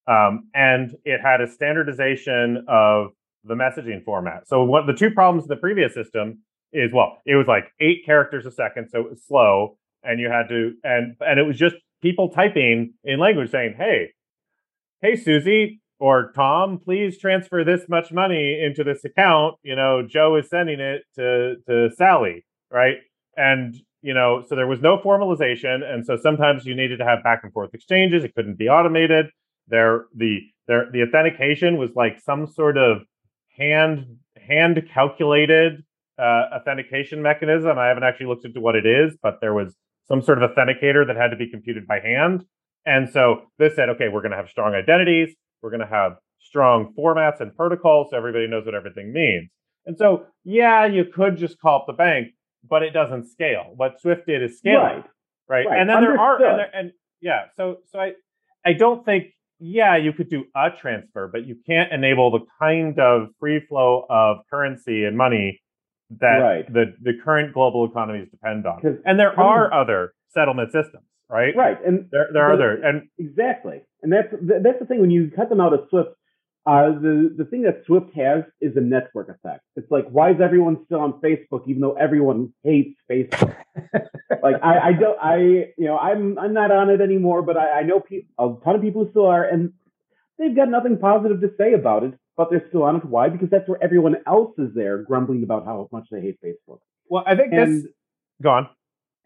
[0.08, 3.08] um, and it had a standardization of
[3.44, 4.48] the messaging format.
[4.48, 6.40] So what the two problems of the previous system
[6.72, 10.30] is well, it was like eight characters a second, so it was slow, and you
[10.30, 14.12] had to and and it was just people typing in language saying, "Hey,
[15.02, 19.56] hey, Susie, or Tom, please transfer this much money into this account.
[19.62, 22.96] You know, Joe is sending it to to Sally, right?
[23.36, 27.24] And you know, so there was no formalization, and so sometimes you needed to have
[27.24, 28.24] back and forth exchanges.
[28.24, 29.26] It couldn't be automated.
[29.68, 33.02] There, the there, the authentication was like some sort of
[33.56, 35.82] hand hand calculated
[36.18, 37.78] uh, authentication mechanism.
[37.78, 39.74] I haven't actually looked into what it is, but there was
[40.08, 42.44] some sort of authenticator that had to be computed by hand.
[42.86, 45.34] And so this said, okay, we're going to have strong identities.
[45.60, 49.50] We're going to have strong formats and protocols so everybody knows what everything means.
[49.84, 52.28] And so, yeah, you could just call up the bank,
[52.68, 53.72] but it doesn't scale.
[53.74, 55.04] What Swift did is scale, right?
[55.48, 55.66] Right.
[55.66, 55.80] right.
[55.80, 56.18] And then Understood.
[56.18, 58.12] there are, and, there, and yeah, so so I
[58.64, 59.26] I don't think
[59.58, 64.04] yeah, you could do a transfer, but you can't enable the kind of free flow
[64.10, 65.60] of currency and money
[66.20, 66.72] that right.
[66.72, 68.80] the, the current global economies depend on.
[69.04, 71.54] And there are other settlement systems, right?
[71.56, 71.78] Right.
[71.84, 73.82] And there, there are there, and exactly.
[74.02, 76.10] And that's that's the thing when you cut them out of Swift,
[76.66, 79.62] uh, the the thing that Swift has is a network effect.
[79.76, 83.56] It's like why is everyone still on Facebook even though everyone hates Facebook?
[84.42, 87.80] like I, I don't I you know I'm I'm not on it anymore, but I,
[87.80, 89.72] I know pe- a ton of people who still are, and
[90.38, 92.14] they've got nothing positive to say about it.
[92.36, 93.04] But they're still on it.
[93.06, 93.30] Why?
[93.30, 96.80] Because that's where everyone else is there grumbling about how much they hate Facebook.
[97.08, 97.90] Well, I think and, this
[98.42, 98.68] gone.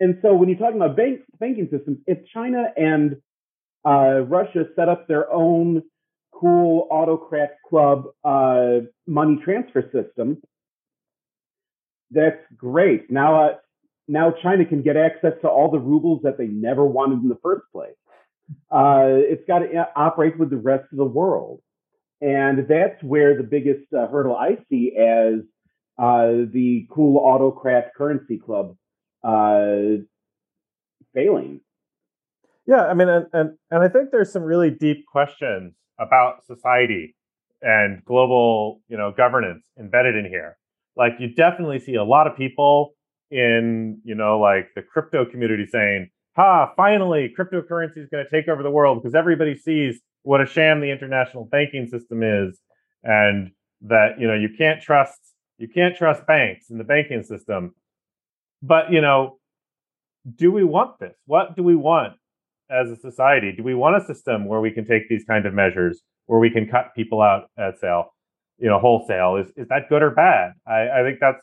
[0.01, 3.17] And so when you're talking about bank, banking systems, if China and
[3.87, 5.83] uh, Russia set up their own
[6.41, 10.39] cool autocrat club uh, money transfer system.
[12.11, 13.11] That's great.
[13.11, 13.55] Now, uh,
[14.09, 17.39] now China can get access to all the rubles that they never wanted in the
[17.43, 17.95] first place.
[18.71, 21.61] Uh, it's got to uh, operate with the rest of the world,
[22.21, 25.43] and that's where the biggest uh, hurdle I see as
[25.99, 28.75] the cool autocrat currency club
[29.23, 30.03] Uh,
[31.15, 31.61] failing.
[32.67, 37.17] Yeah, I mean, and, and and I think there's some really deep questions about society
[37.63, 40.57] and global, you know, governance embedded in here.
[40.97, 42.95] Like you definitely see a lot of people
[43.31, 48.49] in, you know, like the crypto community saying, "Ha, finally cryptocurrency is going to take
[48.49, 52.61] over the world because everybody sees what a sham the international banking system is
[53.03, 53.51] and
[53.83, 55.19] that, you know, you can't trust
[55.59, 57.75] you can't trust banks in the banking system."
[58.63, 59.39] But, you know,
[60.37, 61.17] do we want this?
[61.27, 62.15] What do we want?
[62.71, 63.53] as a society?
[63.57, 66.51] Do we want a system where we can take these kind of measures, where we
[66.51, 68.15] can cut people out at sale,
[68.59, 69.37] you know, wholesale?
[69.37, 70.53] Is is that good or bad?
[70.67, 71.43] I, I think that's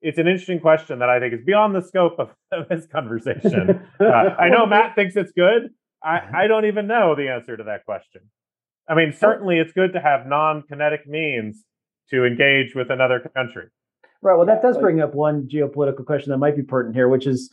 [0.00, 3.80] it's an interesting question that I think is beyond the scope of, of this conversation.
[4.00, 5.70] Uh, I know Matt thinks it's good.
[6.02, 8.22] I, I don't even know the answer to that question.
[8.88, 11.64] I mean, certainly it's good to have non-kinetic means
[12.10, 13.68] to engage with another country.
[14.24, 14.36] Right.
[14.36, 17.50] Well, that does bring up one geopolitical question that might be pertinent here, which is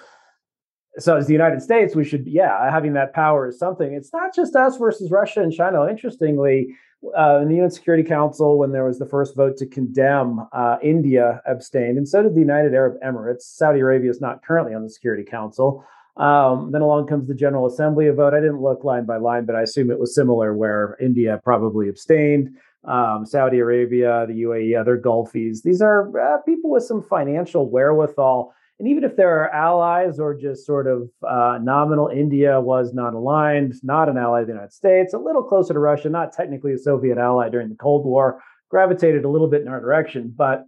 [0.98, 3.94] so as the United States, we should, yeah, having that power is something.
[3.94, 5.86] It's not just us versus Russia and China.
[5.90, 6.74] Interestingly,
[7.18, 10.78] uh, in the UN Security Council, when there was the first vote to condemn, uh,
[10.82, 13.42] India abstained, and so did the United Arab Emirates.
[13.42, 15.84] Saudi Arabia is not currently on the Security Council.
[16.16, 18.34] Um, then along comes the General Assembly a vote.
[18.34, 21.90] I didn't look line by line, but I assume it was similar, where India probably
[21.90, 22.56] abstained.
[22.84, 25.62] Um, Saudi Arabia, the UAE, other Gulfies.
[25.62, 30.34] These are uh, people with some financial wherewithal and even if there are allies or
[30.34, 34.74] just sort of uh, nominal, India was not aligned, not an ally of the United
[34.74, 38.42] States, a little closer to Russia, not technically a Soviet ally during the Cold War,
[38.70, 40.34] gravitated a little bit in our direction.
[40.36, 40.66] But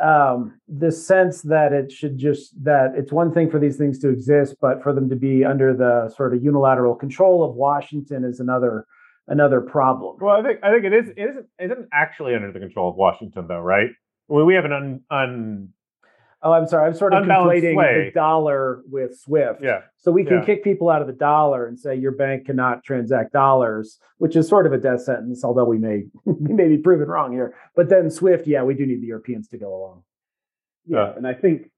[0.00, 4.10] um, the sense that it should just that it's one thing for these things to
[4.10, 8.38] exist, but for them to be under the sort of unilateral control of Washington is
[8.38, 8.86] another
[9.30, 10.16] another problem.
[10.20, 12.90] Well, I think I think it is it isn't it isn't actually under the control
[12.90, 13.88] of Washington though, right?
[14.28, 15.68] Well, we have an un, un
[16.42, 16.86] Oh, I'm sorry.
[16.86, 18.06] I'm sort of conflating sway.
[18.06, 19.62] the dollar with SWIFT.
[19.62, 19.80] Yeah.
[19.98, 20.44] So we can yeah.
[20.46, 24.48] kick people out of the dollar and say your bank cannot transact dollars, which is
[24.48, 27.54] sort of a death sentence, although we may we may be proven wrong here.
[27.76, 30.02] But then SWIFT, yeah, we do need the Europeans to go along.
[30.86, 31.70] Yeah, and I think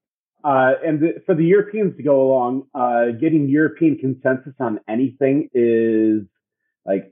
[0.45, 5.49] uh, and the, for the Europeans to go along, uh, getting European consensus on anything
[5.53, 6.23] is
[6.85, 7.11] like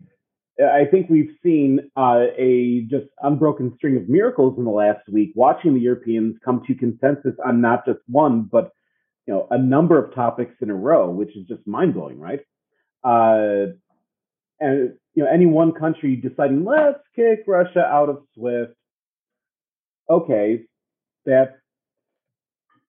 [0.59, 5.31] I think we've seen uh, a just unbroken string of miracles in the last week,
[5.35, 8.71] watching the Europeans come to consensus on not just one, but
[9.25, 12.41] you know a number of topics in a row, which is just mind blowing, right?
[13.03, 13.73] Uh,
[14.59, 18.75] and you know, any one country deciding let's kick Russia out of SWIFT,
[20.09, 20.61] okay,
[21.25, 21.57] that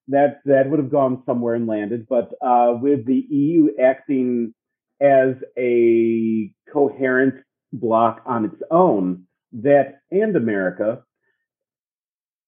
[0.08, 4.52] that that would have gone somewhere and landed, but uh, with the EU acting
[5.00, 7.36] as a coherent
[7.72, 11.02] block on its own, that and America,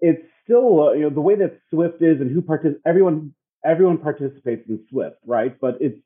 [0.01, 3.35] it's still uh, you know the way that Swift is and who partic- everyone
[3.65, 5.59] everyone participates in Swift, right?
[5.61, 5.99] But it's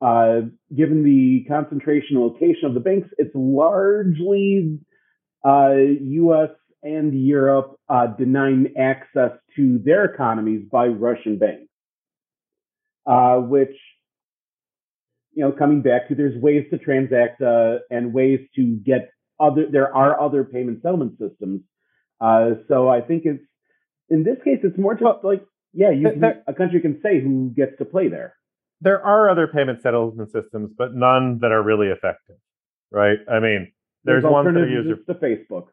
[0.00, 0.42] uh,
[0.74, 4.78] given the concentration location of the banks, it's largely
[5.44, 6.50] uh, U.S.
[6.82, 11.70] and Europe uh, denying access to their economies by Russian banks,
[13.06, 13.76] uh, which
[15.32, 19.66] you know, coming back to there's ways to transact uh, and ways to get other.
[19.70, 21.62] There are other payment settlement systems.
[22.20, 23.44] Uh, so I think it's
[24.08, 27.20] in this case it's more just well, like yeah, you, there, a country can say
[27.20, 28.34] who gets to play there.
[28.80, 32.36] There are other payment settlement systems, but none that are really effective,
[32.90, 33.18] right?
[33.30, 33.70] I mean,
[34.04, 35.66] there's, there's ones that are user to Facebook.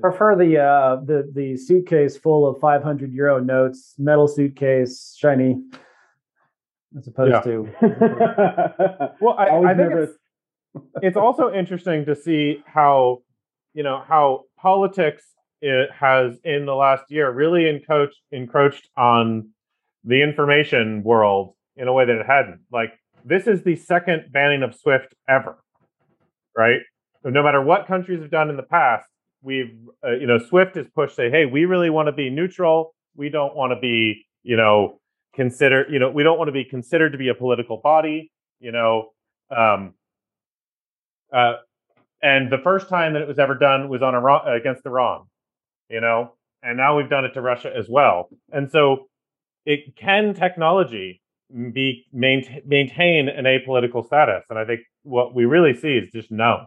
[0.00, 5.62] Prefer the uh, the the suitcase full of 500 euro notes, metal suitcase, shiny
[6.96, 7.40] as opposed yeah.
[7.42, 7.68] to.
[9.20, 10.12] well, I, I think it's,
[11.02, 13.22] it's also interesting to see how
[13.74, 15.22] you know how politics
[15.60, 19.50] it has in the last year really encroached encroached on
[20.04, 22.60] the information world in a way that it hadn't.
[22.72, 22.92] Like
[23.24, 25.58] this is the second banning of Swift ever,
[26.56, 26.80] right?
[27.22, 29.06] So no matter what countries have done in the past,
[29.42, 32.94] we've uh, you know Swift has pushed say, hey, we really want to be neutral.
[33.14, 35.00] We don't want to be you know
[35.36, 38.72] consider you know we don't want to be considered to be a political body you
[38.72, 39.10] know
[39.56, 39.94] um,
[41.32, 41.54] uh,
[42.22, 45.26] and the first time that it was ever done was on Iran against Iran
[45.88, 46.32] you know
[46.66, 48.28] and now we've done it to Russia as well.
[48.52, 49.08] And so
[49.64, 51.22] it can technology
[51.72, 54.42] be maintain, maintain an apolitical status?
[54.50, 56.66] And i think what we really see is just no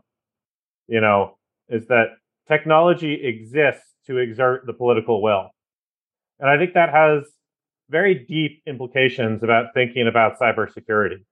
[0.88, 2.12] you know is that
[2.48, 5.50] technology exists to exert the political will.
[6.40, 7.24] And i think that has
[7.90, 11.24] very deep implications about thinking about cybersecurity,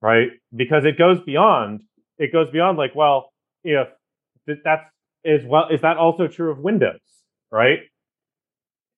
[0.00, 0.28] right?
[0.54, 1.82] Because it goes beyond
[2.20, 3.32] it goes beyond like, well,
[3.64, 3.88] if
[4.46, 4.84] that's
[5.24, 7.00] is well, is that also true of Windows,
[7.50, 7.80] right?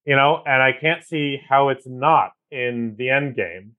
[0.04, 3.76] You know, and I can't see how it's not in the end game.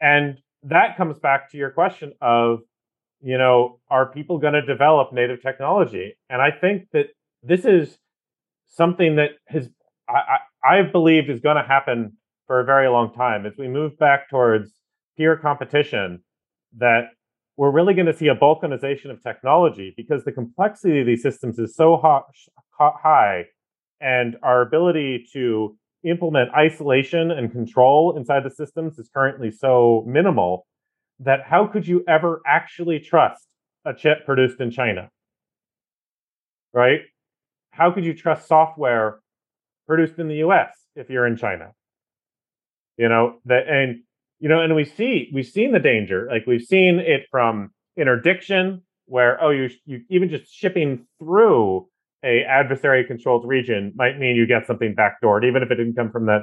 [0.00, 2.60] And that comes back to your question of,
[3.20, 6.16] you know, are people going to develop native technology?
[6.30, 7.06] And I think that
[7.42, 7.98] this is
[8.68, 9.68] something that has
[10.08, 12.16] I, I've believed is going to happen
[12.46, 14.72] for a very long time as we move back towards
[15.16, 16.22] peer competition
[16.76, 17.10] that
[17.56, 21.58] we're really going to see a balkanization of technology because the complexity of these systems
[21.58, 22.00] is so
[22.78, 23.44] high
[24.00, 30.66] and our ability to implement isolation and control inside the systems is currently so minimal
[31.18, 33.44] that how could you ever actually trust
[33.84, 35.10] a chip produced in China?
[36.72, 37.00] Right?
[37.72, 39.20] How could you trust software
[39.88, 41.72] produced in the US if you're in China.
[42.96, 44.02] You know, that and
[44.38, 46.28] you know, and we see we've seen the danger.
[46.30, 51.88] Like we've seen it from interdiction, where oh, you you even just shipping through
[52.24, 56.10] a adversary controlled region might mean you get something backdoored, even if it didn't come
[56.10, 56.42] from that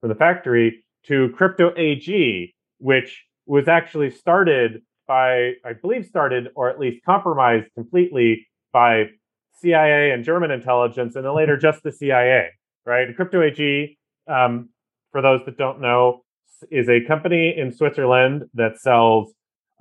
[0.00, 0.84] from the factory.
[1.04, 7.66] To crypto AG, which was actually started by, I believe, started or at least compromised
[7.74, 9.04] completely by
[9.60, 11.62] CIA and German intelligence, and then later mm-hmm.
[11.62, 12.50] just the CIA
[12.88, 13.14] right?
[13.14, 14.70] Crypto AG, um,
[15.12, 16.22] for those that don't know,
[16.70, 19.32] is a company in Switzerland that sells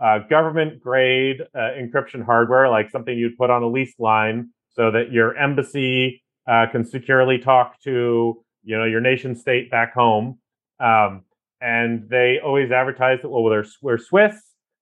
[0.04, 4.92] uh, government grade uh, encryption hardware, like something you'd put on a lease line so
[4.92, 10.38] that your embassy uh, can securely talk to you know your nation state back home.
[10.80, 11.24] Um,
[11.60, 13.42] and they always advertise that well,
[13.82, 14.36] we're, Swiss,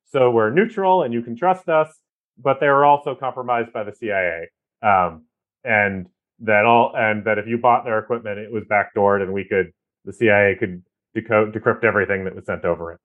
[0.05, 1.87] so we're neutral and you can trust us.
[2.37, 4.49] But they were also compromised by the CIA.
[4.81, 5.23] Um,
[5.63, 6.07] and
[6.39, 9.71] that all and that if you bought their equipment, it was backdoored, and we could
[10.05, 12.99] the CIA could decode decrypt everything that was sent over it.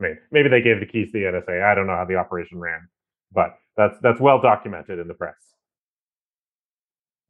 [0.00, 1.62] I mean, maybe they gave the keys to the NSA.
[1.62, 2.88] I don't know how the operation ran,
[3.32, 5.34] but that's that's well documented in the press.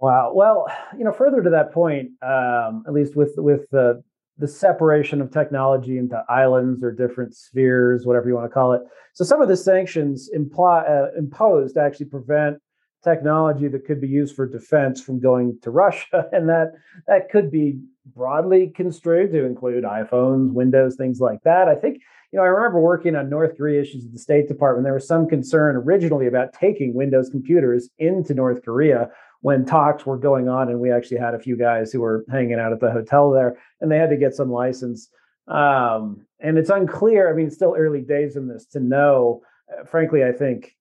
[0.01, 0.33] Wow.
[0.35, 4.03] Well, you know, further to that point, um, at least with with the
[4.37, 8.83] the separation of technology into islands or different spheres, whatever you want to call it.
[9.13, 12.59] So some of the sanctions imply uh, imposed actually prevent
[13.05, 16.73] technology that could be used for defense from going to Russia, and that
[17.07, 17.79] that could be
[18.15, 21.69] broadly construed to include iPhones, Windows, things like that.
[21.69, 22.01] I think
[22.33, 24.85] you know I remember working on North Korea issues at the State Department.
[24.85, 29.11] There was some concern originally about taking Windows computers into North Korea
[29.43, 32.59] when talks were going on, and we actually had a few guys who were hanging
[32.59, 35.11] out at the hotel there, and they had to get some license.
[35.47, 37.31] Um, and it's unclear.
[37.31, 39.43] I mean, it's still early days in this to know.
[39.71, 40.75] Uh, frankly, I think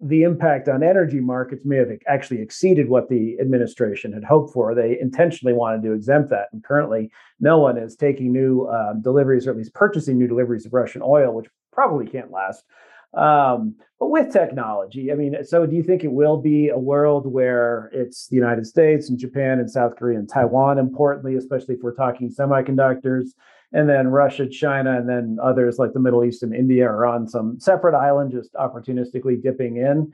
[0.00, 4.74] the impact on energy markets may have actually exceeded what the administration had hoped for.
[4.74, 6.48] They intentionally wanted to exempt that.
[6.52, 10.64] And currently, no one is taking new uh, deliveries or at least purchasing new deliveries
[10.64, 12.64] of Russian oil, which probably can't last.
[13.12, 17.30] Um, but with technology, I mean, so do you think it will be a world
[17.30, 21.82] where it's the United States and Japan and South Korea and Taiwan, importantly, especially if
[21.82, 23.30] we're talking semiconductors?
[23.72, 27.28] And then Russia, China, and then others like the Middle East and India are on
[27.28, 30.12] some separate island, just opportunistically dipping in.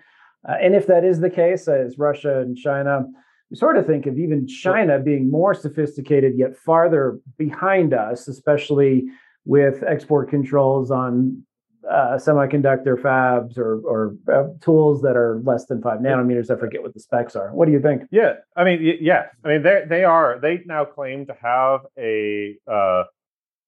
[0.49, 3.05] Uh, and if that is the case, as Russia and China,
[3.51, 9.05] we sort of think of even China being more sophisticated yet farther behind us, especially
[9.45, 11.43] with export controls on
[11.89, 16.51] uh, semiconductor fabs or, or uh, tools that are less than five nanometers.
[16.51, 17.55] I forget what the specs are.
[17.55, 18.03] What do you think?
[18.11, 21.81] Yeah, I mean, y- yes, I mean they they are they now claim to have
[21.97, 23.05] a uh,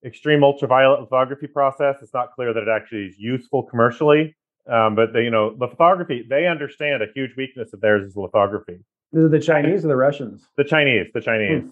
[0.05, 1.97] extreme ultraviolet lithography process.
[2.03, 4.37] It's not clear that it actually is useful commercially,
[4.71, 6.25] um, but they, you know, lithography.
[6.29, 8.81] They understand a huge weakness of theirs is lithography.
[9.13, 10.47] Is it the Chinese or the Russians?
[10.57, 11.65] The Chinese, the Chinese,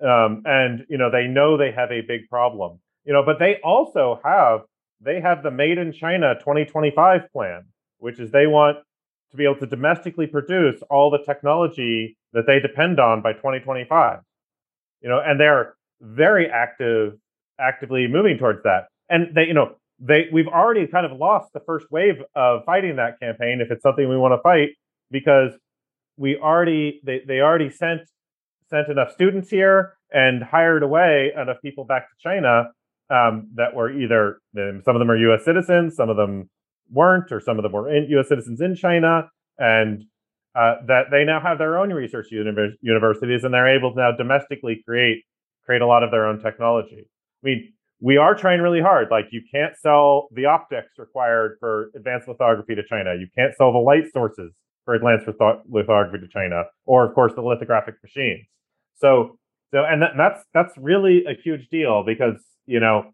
[0.00, 0.06] hmm.
[0.06, 2.78] um, and you know they know they have a big problem.
[3.04, 4.60] You know, but they also have
[5.00, 7.64] they have the Made in China 2025 plan,
[7.98, 8.78] which is they want
[9.30, 14.20] to be able to domestically produce all the technology that they depend on by 2025.
[15.02, 17.14] You know, and they're very active,
[17.60, 18.88] actively moving towards that.
[19.08, 22.96] And they, you know, they we've already kind of lost the first wave of fighting
[22.96, 24.70] that campaign if it's something we want to fight
[25.10, 25.52] because
[26.16, 28.02] we already they, they already sent
[28.68, 32.70] sent enough students here and hired away enough people back to China
[33.10, 35.44] um, that were either some of them are U.S.
[35.44, 36.50] citizens, some of them
[36.90, 38.28] weren't, or some of them were in, U.S.
[38.28, 39.28] citizens in China,
[39.58, 40.04] and
[40.54, 44.10] uh, that they now have their own research uni- universities and they're able to now
[44.16, 45.22] domestically create
[45.64, 47.06] create a lot of their own technology.
[47.46, 49.08] I mean, we are trying really hard.
[49.10, 53.14] Like, you can't sell the optics required for advanced lithography to China.
[53.14, 54.52] You can't sell the light sources
[54.84, 55.26] for advanced
[55.68, 58.46] lithography to China, or of course the lithographic machines.
[58.96, 59.38] So,
[59.72, 63.12] so, and that, that's that's really a huge deal because you know,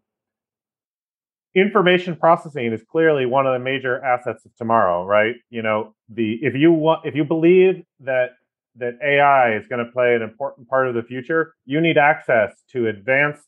[1.55, 5.35] information processing is clearly one of the major assets of tomorrow, right?
[5.49, 8.31] You know, the if you want if you believe that
[8.75, 12.51] that AI is going to play an important part of the future, you need access
[12.71, 13.47] to advanced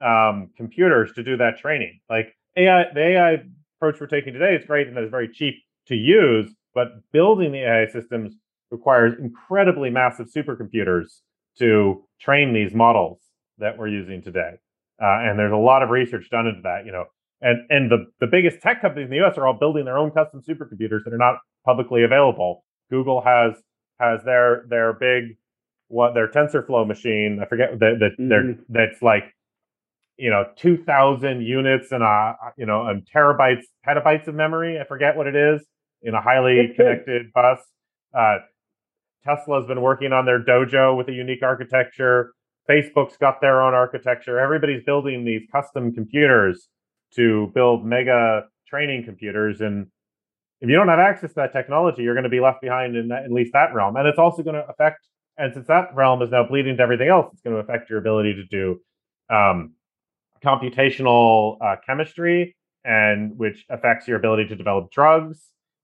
[0.00, 2.00] um, computers to do that training.
[2.08, 3.36] Like AI, the AI
[3.78, 5.54] approach we're taking today is great and that it's very cheap
[5.88, 8.34] to use, but building the AI systems
[8.70, 11.20] requires incredibly massive supercomputers
[11.58, 13.20] to train these models
[13.58, 14.54] that we're using today.
[15.00, 17.04] Uh, and there's a lot of research done into that, you know.
[17.40, 20.10] And and the, the biggest tech companies in the US are all building their own
[20.10, 22.64] custom supercomputers that are not publicly available.
[22.90, 23.54] Google has
[24.00, 25.36] has their their big
[25.88, 27.40] what their TensorFlow machine.
[27.42, 28.62] I forget that that mm-hmm.
[28.68, 29.24] that's like
[30.16, 35.16] you know 2000 units and a you know and terabytes petabytes of memory i forget
[35.16, 35.64] what it is
[36.02, 37.58] in a highly connected bus
[38.16, 38.36] uh,
[39.24, 42.32] tesla's been working on their dojo with a unique architecture
[42.68, 44.38] Facebook's got their own architecture.
[44.38, 46.68] Everybody's building these custom computers
[47.16, 49.60] to build mega training computers.
[49.60, 49.86] And
[50.60, 53.08] if you don't have access to that technology, you're going to be left behind in
[53.08, 53.96] that, at least that realm.
[53.96, 55.06] And it's also going to affect,
[55.36, 57.98] and since that realm is now bleeding to everything else, it's going to affect your
[57.98, 58.80] ability to do
[59.34, 59.74] um,
[60.44, 65.40] computational uh, chemistry, and which affects your ability to develop drugs.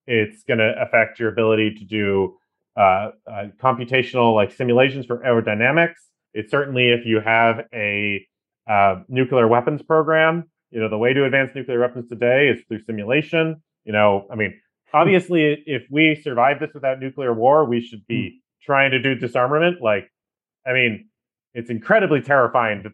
[0.07, 2.37] It's going to affect your ability to do
[2.77, 5.97] uh, uh, computational like simulations for aerodynamics
[6.35, 8.27] it's certainly if you have a
[8.69, 12.85] uh, nuclear weapons program, you know, the way to advance nuclear weapons today is through
[12.85, 13.63] simulation.
[13.85, 14.55] You know, I mean,
[14.93, 18.37] obviously, if we survive this without nuclear war, we should be hmm.
[18.65, 19.83] trying to do disarmament.
[19.83, 20.11] Like,
[20.67, 21.09] I mean,
[21.55, 22.93] it's incredibly terrifying that,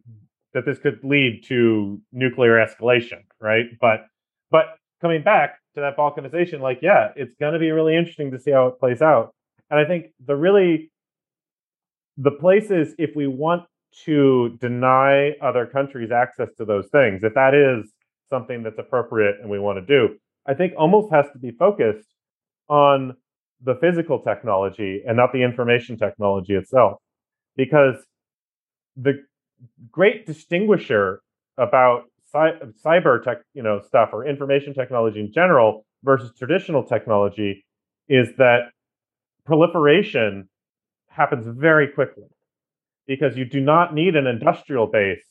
[0.57, 3.67] that this could lead to nuclear escalation, right?
[3.79, 4.07] But,
[4.51, 4.65] but
[5.03, 8.53] coming back to that balkanization, like, yeah, it's going to be really interesting to see
[8.53, 9.35] how it plays out.
[9.69, 10.91] And I think the really
[12.17, 13.65] the places if we want
[14.07, 17.93] to deny other countries access to those things, if that is
[18.31, 22.09] something that's appropriate and we want to do, I think almost has to be focused
[22.71, 23.15] on
[23.63, 26.95] the physical technology and not the information technology itself.
[27.57, 27.97] Because
[28.97, 29.23] the
[29.91, 31.21] great distinguisher
[31.59, 32.05] about
[32.35, 37.65] cyber tech, you know, stuff or information technology in general versus traditional technology
[38.09, 38.71] is that
[39.45, 40.49] proliferation
[41.09, 42.25] happens very quickly
[43.07, 45.25] because you do not need an industrial base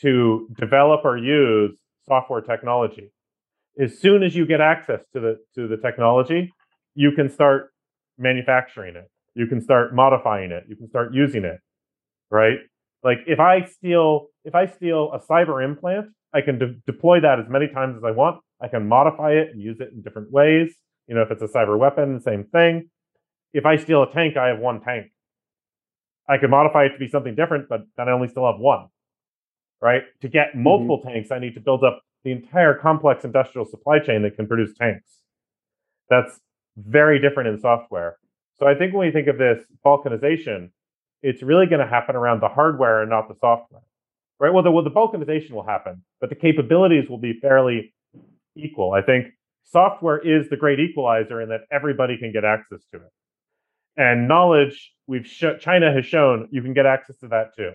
[0.00, 1.76] to develop or use
[2.06, 3.12] software technology.
[3.78, 6.52] As soon as you get access to the to the technology,
[6.94, 7.70] you can start
[8.18, 9.08] manufacturing it.
[9.34, 10.64] You can start modifying it.
[10.68, 11.60] You can start using it.
[12.30, 12.58] Right?
[13.04, 17.38] Like if I steal if I steal a cyber implant, I can de- deploy that
[17.38, 18.40] as many times as I want.
[18.60, 20.74] I can modify it and use it in different ways.
[21.06, 22.88] You know, if it's a cyber weapon, same thing
[23.54, 25.12] if I steal a tank, I have one tank.
[26.28, 28.88] I could modify it to be something different, but then I only still have one.
[29.80, 30.02] Right?
[30.22, 30.64] To get mm-hmm.
[30.64, 31.08] multiple mm-hmm.
[31.08, 34.74] tanks, I need to build up the entire complex industrial supply chain that can produce
[34.76, 35.20] tanks.
[36.10, 36.40] That's
[36.76, 38.16] very different in software.
[38.58, 40.70] So I think when we think of this balkanization,
[41.24, 43.80] it's really going to happen around the hardware and not the software.
[44.38, 44.52] Right?
[44.52, 47.94] Well, the, well, the balkanization will happen, but the capabilities will be fairly
[48.56, 48.92] equal.
[48.92, 49.28] I think
[49.64, 53.12] software is the great equalizer in that everybody can get access to it.
[53.96, 57.70] And knowledge, we've sh- China has shown you can get access to that too.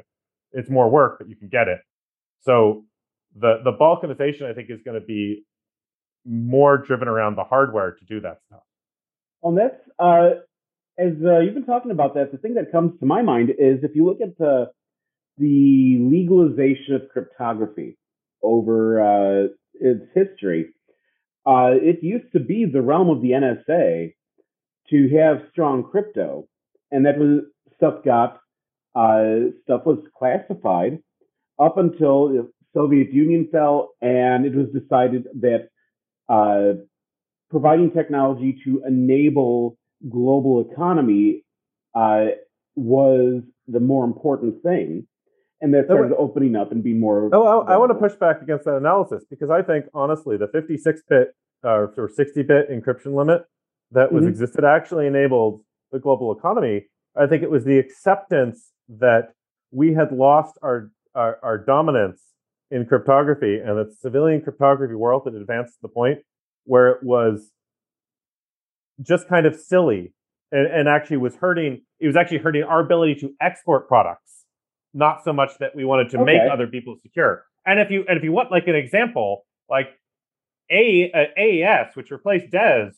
[0.52, 1.80] It's more work, but you can get it.
[2.42, 2.86] So
[3.36, 5.46] the the balkanization, I think, is going to be
[6.26, 8.64] more driven around the hardware to do that stuff.
[9.42, 10.42] On this, uh,
[11.00, 12.32] as uh, you've been talking about that.
[12.32, 14.72] The thing that comes to my mind is if you look at the
[15.38, 17.98] the legalization of cryptography
[18.44, 20.74] over uh, its history,
[21.46, 24.14] uh, it used to be the realm of the NSA
[24.90, 26.48] to have strong crypto,
[26.92, 27.44] and that was
[27.78, 28.42] stuff got
[28.96, 31.00] uh, stuff was classified
[31.58, 35.70] up until the Soviet Union fell, and it was decided that
[36.28, 36.84] uh,
[37.50, 41.44] providing technology to enable global economy
[41.96, 42.28] uh,
[42.76, 45.08] was the more important thing
[45.62, 47.30] and that started opening up and being more.
[47.34, 50.48] Oh, I, I, want to push back against that analysis because I think honestly, the
[50.48, 51.36] 56-bit
[51.66, 53.44] uh, or 60-bit encryption limit
[53.92, 54.30] that was mm-hmm.
[54.30, 56.86] existed actually enabled the global economy.
[57.20, 59.34] I think it was the acceptance that
[59.72, 62.22] we had lost our our, our dominance
[62.72, 66.20] in cryptography, and that civilian cryptography world had advanced to the point
[66.66, 67.52] where it was
[69.02, 70.14] just kind of silly
[70.52, 71.82] and, and actually was hurting.
[72.00, 74.30] It was actually hurting our ability to export products
[74.94, 76.26] not so much that we wanted to okay.
[76.26, 77.44] make other people secure.
[77.66, 79.90] And if you and if you want like an example, like
[80.72, 82.96] a, a AES, which replaced DES,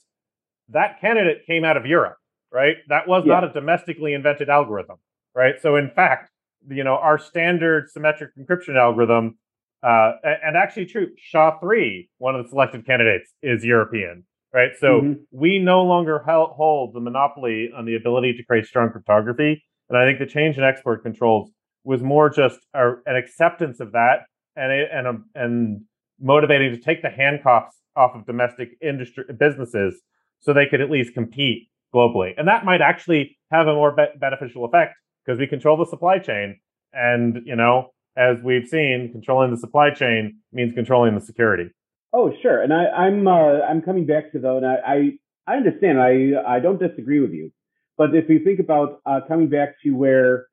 [0.70, 2.18] that candidate came out of Europe,
[2.52, 2.76] right?
[2.88, 3.34] That was yeah.
[3.34, 4.97] not a domestically invented algorithm,
[5.36, 5.56] right?
[5.62, 6.30] So in fact,
[6.70, 9.38] you know, our standard symmetric encryption algorithm,
[9.84, 14.72] uh, and actually true, SHA three, one of the selected candidates, is European, right?
[14.80, 15.14] So mm-hmm.
[15.32, 19.64] we no longer hold the monopoly on the ability to create strong cryptography.
[19.89, 21.52] And I think the change in export controls
[21.84, 24.22] was more just a, an acceptance of that
[24.56, 25.82] and and um, and
[26.20, 30.02] motivating to take the handcuffs off of domestic industry businesses
[30.39, 32.34] so they could at least compete globally.
[32.38, 34.95] And that might actually have a more be- beneficial effect
[35.26, 36.60] because we control the supply chain.
[36.93, 41.70] And, you know, as we've seen, controlling the supply chain means controlling the security.
[42.14, 42.62] Oh, sure.
[42.62, 45.99] And I, I'm uh, I'm coming back to though, and I, I, I understand.
[45.99, 47.51] I I don't disagree with you.
[47.97, 50.47] But if you think about uh, coming back to where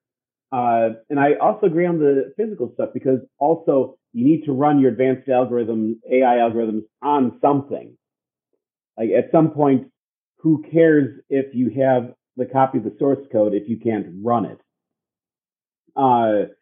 [0.52, 4.78] uh, and I also agree on the physical stuff because also you need to run
[4.80, 7.96] your advanced algorithms, AI algorithms on something.
[8.96, 9.88] Like at some point,
[10.38, 14.46] who cares if you have the copy of the source code if you can't run
[14.46, 14.58] it?
[15.96, 16.52] Uh,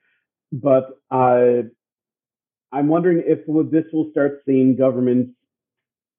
[0.52, 1.68] but uh,
[2.76, 5.32] I'm wondering if this will start seeing governments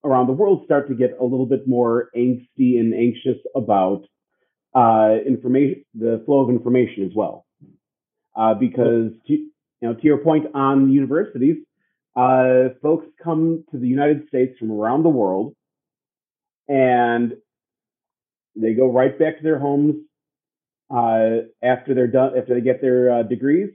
[0.04, 4.08] around the world start to get a little bit more angsty and anxious about
[4.74, 7.46] uh, information, the flow of information as well.
[8.36, 9.50] Uh, because to, you
[9.82, 11.58] know to your point on universities,
[12.16, 15.56] uh, folks come to the United States from around the world,
[16.68, 17.34] and
[18.56, 19.96] they go right back to their homes
[20.90, 23.70] uh, after they're done after they get their uh, degrees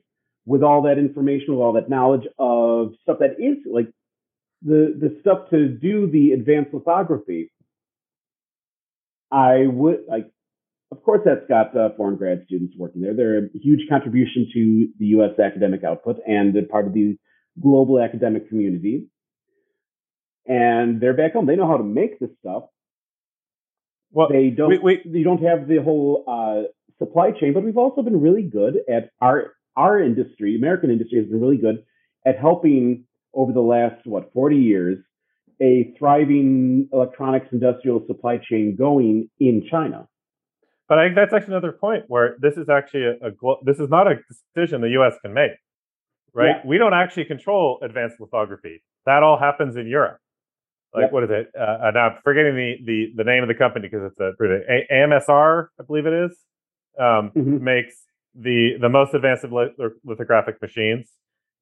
[0.46, 2.61] with all that information, with all that knowledge of
[3.02, 3.88] stuff that is like
[4.62, 7.52] the the stuff to do the advanced lithography.
[9.30, 10.30] I would like
[10.92, 13.14] of course, that's got uh, foreign grad students working there.
[13.16, 15.40] They're a huge contribution to the U.S.
[15.42, 17.16] academic output and part of the
[17.60, 19.06] global academic community.
[20.46, 21.46] And they're back home.
[21.46, 22.64] They know how to make this stuff.
[24.10, 24.68] Well, they don't.
[24.68, 25.00] Wait, wait.
[25.06, 26.68] You don't have the whole uh,
[26.98, 30.56] supply chain, but we've also been really good at our our industry.
[30.56, 31.84] American industry has been really good
[32.26, 33.04] at helping
[33.34, 34.98] over the last what 40 years
[35.60, 40.08] a thriving electronics industrial supply chain going in China.
[40.88, 43.88] But I think that's actually another point where this is actually a, a this is
[43.88, 44.16] not a
[44.54, 45.14] decision the U.S.
[45.22, 45.52] can make,
[46.34, 46.56] right?
[46.56, 46.68] Yeah.
[46.68, 48.82] We don't actually control advanced lithography.
[49.06, 50.18] That all happens in Europe.
[50.94, 51.46] Like what is it?
[51.58, 54.86] Uh, now I'm forgetting the, the the name of the company because it's a, a
[54.92, 56.36] AMSR, I believe it is,
[57.00, 57.64] um, mm-hmm.
[57.64, 57.94] makes
[58.34, 59.46] the the most advanced
[60.04, 61.10] lithographic machines.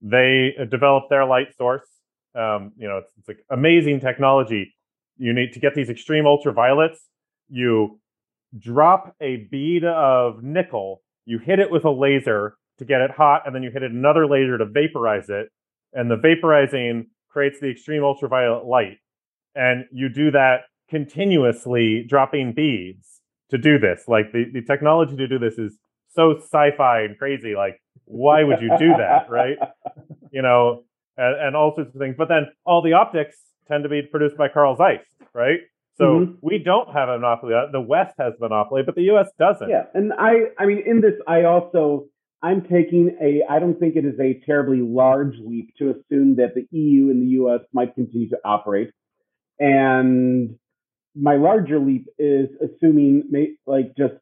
[0.03, 1.87] They uh, develop their light source.
[2.35, 4.75] Um, you know, it's, it's like amazing technology.
[5.17, 6.99] You need to get these extreme ultraviolets.
[7.49, 8.01] You
[8.59, 13.43] drop a bead of nickel, you hit it with a laser to get it hot,
[13.47, 15.49] and then you hit it another laser to vaporize it.
[15.93, 18.99] And the vaporizing creates the extreme ultraviolet light.
[19.55, 23.21] And you do that continuously, dropping beads
[23.51, 24.05] to do this.
[24.09, 25.79] Like the, the technology to do this is
[26.09, 27.55] so sci-fi and crazy.
[27.55, 27.81] Like,
[28.11, 29.57] why would you do that, right?
[30.33, 30.85] You know,
[31.17, 32.15] and, and all sorts of things.
[32.17, 33.37] But then all the optics
[33.67, 35.01] tend to be produced by Carl Zeiss,
[35.35, 35.59] right?
[35.99, 36.33] So mm-hmm.
[36.41, 37.53] we don't have a monopoly.
[37.73, 39.29] The West has a monopoly, but the U.S.
[39.41, 39.69] doesn't.
[39.69, 42.07] Yeah, and I, I mean, in this, I also,
[42.45, 43.43] I'm taking a.
[43.53, 47.21] I don't think it is a terribly large leap to assume that the EU and
[47.21, 47.61] the U.S.
[47.73, 48.93] might continue to operate
[49.59, 50.57] And
[51.17, 53.25] my larger leap is assuming,
[53.67, 54.15] like, just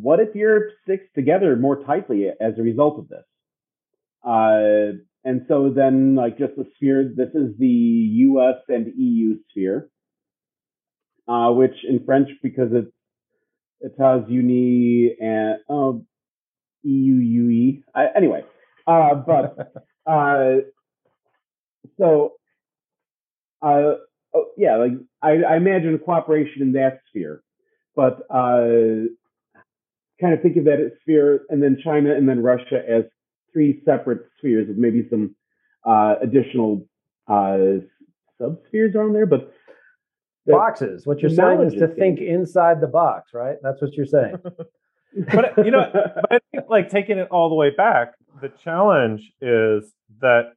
[0.00, 3.24] what if Europe sticks together more tightly as a result of this?
[4.26, 9.88] Uh, and so then, like, just the sphere, this is the US and EU sphere,
[11.28, 12.90] uh, which in French, because it's
[13.84, 16.04] États-Unis and oh,
[16.82, 17.80] EU,
[18.16, 18.42] anyway,
[18.86, 19.72] uh, but
[20.10, 20.56] uh,
[21.98, 22.32] so
[23.62, 23.94] uh,
[24.34, 24.92] oh, yeah, like
[25.22, 27.42] I, I imagine cooperation in that sphere,
[27.96, 29.08] but uh,
[30.20, 33.04] kind of think of that as sphere and then China and then Russia as
[33.52, 35.34] three separate spheres with maybe some
[35.86, 36.86] uh, additional
[37.28, 37.80] uh,
[38.40, 39.52] subspheres on there, but
[40.46, 41.06] boxes.
[41.06, 43.56] What you're saying is to think inside the box, right?
[43.62, 44.36] That's what you're saying.
[45.32, 49.32] but you know, but I think like taking it all the way back, the challenge
[49.40, 50.52] is that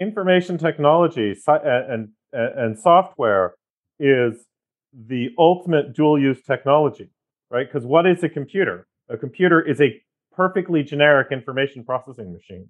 [0.00, 3.54] information technology and, and, and software
[3.98, 4.44] is
[4.92, 7.10] the ultimate dual use technology,
[7.52, 7.68] right?
[7.70, 8.88] Because what is a computer?
[9.10, 10.02] A computer is a
[10.34, 12.68] perfectly generic information processing machine,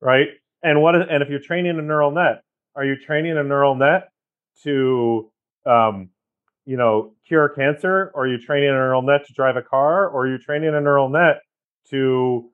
[0.00, 0.28] right?
[0.62, 2.42] And what is, and if you're training a neural net,
[2.76, 4.08] are you training a neural net
[4.62, 5.30] to
[5.66, 6.10] um,
[6.66, 10.08] you know cure cancer or are you training a neural net to drive a car
[10.08, 11.40] or are you training a neural net
[11.88, 12.50] to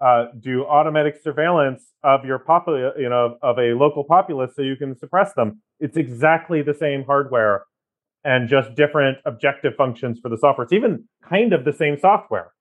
[0.00, 4.76] uh, do automatic surveillance of your popul- you know of a local populace so you
[4.76, 7.64] can suppress them it's exactly the same hardware
[8.24, 10.64] and just different objective functions for the software.
[10.64, 12.52] It's even kind of the same software.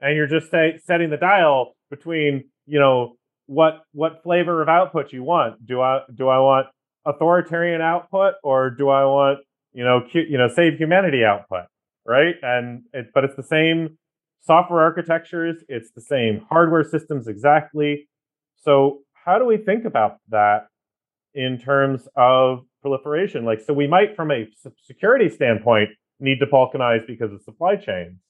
[0.00, 3.16] And you're just say, setting the dial between you know
[3.46, 5.64] what what flavor of output you want.
[5.66, 6.66] Do i do i want
[7.06, 9.38] authoritarian output or do I want
[9.72, 11.66] you know you know save humanity output
[12.06, 12.36] right?
[12.42, 13.98] And it, but it's the same
[14.40, 15.62] software architectures.
[15.68, 18.08] It's the same hardware systems exactly.
[18.56, 20.68] So how do we think about that
[21.34, 23.44] in terms of proliferation.
[23.44, 24.46] Like so we might from a
[24.82, 28.20] security standpoint need to balkanize because of supply chains.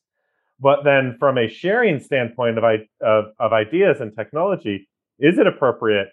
[0.59, 2.65] But then from a sharing standpoint of,
[3.03, 4.89] of, of ideas and technology
[5.19, 6.09] is it appropriate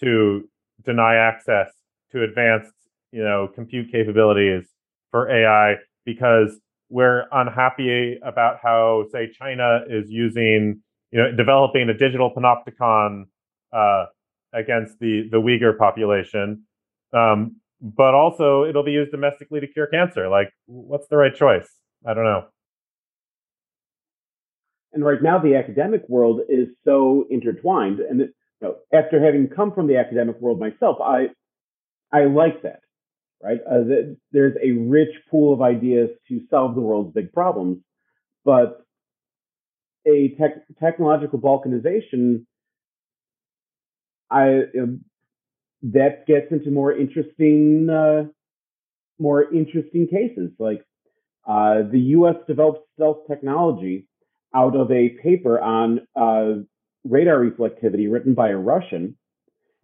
[0.00, 0.46] to
[0.84, 1.72] deny access
[2.12, 2.72] to advanced,
[3.12, 4.64] you know, compute capabilities
[5.10, 11.94] for AI because we're unhappy about how, say, China is using, you know, developing a
[11.94, 13.24] digital panopticon
[13.72, 14.04] uh,
[14.52, 16.64] against the the Uyghur population.
[17.12, 20.28] Um, but also, it'll be used domestically to cure cancer.
[20.28, 21.68] Like, what's the right choice?
[22.06, 22.44] I don't know.
[24.92, 28.00] And right now, the academic world is so intertwined.
[28.00, 28.28] And you
[28.62, 31.28] know, after having come from the academic world myself, I
[32.12, 32.80] I like that,
[33.42, 33.60] right?
[33.70, 37.78] Uh, there's a rich pool of ideas to solve the world's big problems,
[38.44, 38.80] but
[40.06, 42.46] a tech, technological balkanization,
[44.30, 45.04] I um,
[45.92, 48.24] that gets into more interesting, uh,
[49.18, 50.50] more interesting cases.
[50.58, 50.82] Like
[51.46, 52.36] uh, the U.S.
[52.46, 54.06] developed stealth technology
[54.54, 56.62] out of a paper on uh,
[57.04, 59.16] radar reflectivity written by a Russian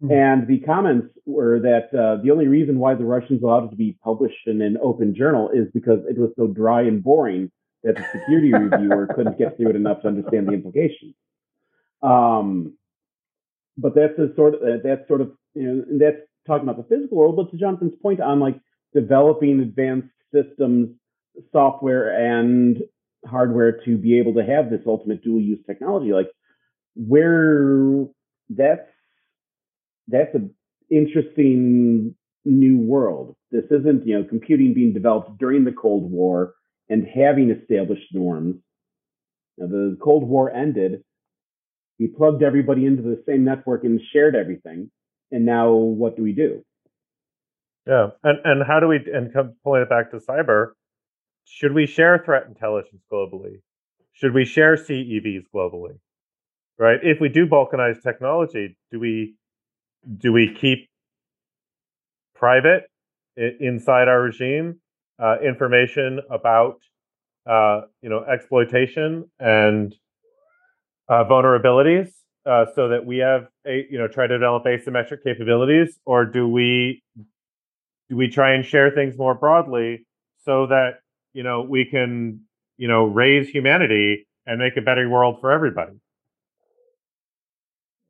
[0.03, 0.11] Hmm.
[0.11, 3.75] And the comments were that uh, the only reason why the Russians allowed it to
[3.75, 7.51] be published in an open journal is because it was so dry and boring
[7.83, 11.15] that the security reviewer couldn't get through it enough to understand the implications.
[12.01, 12.77] Um,
[13.77, 16.95] but that's a sort of uh, that's sort of you know that's talking about the
[16.95, 17.35] physical world.
[17.35, 18.59] But to Jonathan's point on like
[18.93, 20.89] developing advanced systems,
[21.51, 22.77] software and
[23.25, 26.29] hardware to be able to have this ultimate dual use technology, like
[26.95, 28.05] where
[28.49, 28.89] that's
[30.07, 30.53] that's an
[30.89, 33.35] interesting new world.
[33.51, 36.55] This isn't, you know, computing being developed during the Cold War
[36.89, 38.55] and having established norms.
[39.57, 41.03] Now, the Cold War ended.
[41.99, 44.89] We plugged everybody into the same network and shared everything.
[45.33, 46.63] And now what do we do?
[47.87, 48.09] Yeah.
[48.23, 50.73] And and how do we and come pulling it back to cyber,
[51.43, 53.61] should we share threat intelligence globally?
[54.13, 55.97] Should we share CVEs globally?
[56.77, 56.99] Right?
[57.01, 59.35] If we do balkanize technology, do we
[60.17, 60.87] do we keep
[62.35, 62.83] private
[63.35, 64.79] inside our regime
[65.19, 66.77] uh, information about
[67.49, 69.95] uh, you know exploitation and
[71.09, 72.09] uh, vulnerabilities
[72.45, 76.47] uh, so that we have a you know try to develop asymmetric capabilities or do
[76.47, 77.03] we
[78.09, 80.05] do we try and share things more broadly
[80.43, 80.99] so that
[81.33, 82.41] you know we can
[82.77, 85.93] you know raise humanity and make a better world for everybody?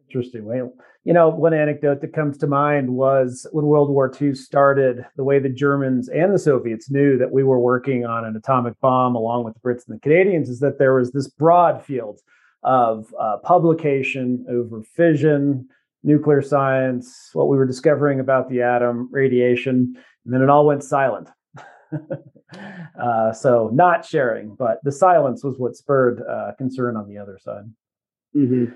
[0.07, 0.45] Interesting.
[0.45, 0.61] Way
[1.03, 5.23] you know, one anecdote that comes to mind was when World War II started, the
[5.23, 9.15] way the Germans and the Soviets knew that we were working on an atomic bomb
[9.15, 12.21] along with the Brits and the Canadians is that there was this broad field
[12.64, 15.68] of uh, publication over fission,
[16.03, 19.95] nuclear science, what we were discovering about the atom, radiation,
[20.26, 21.30] and then it all went silent.
[23.01, 27.38] uh, so not sharing, but the silence was what spurred uh, concern on the other
[27.41, 27.64] side.
[28.36, 28.74] Mm-hmm.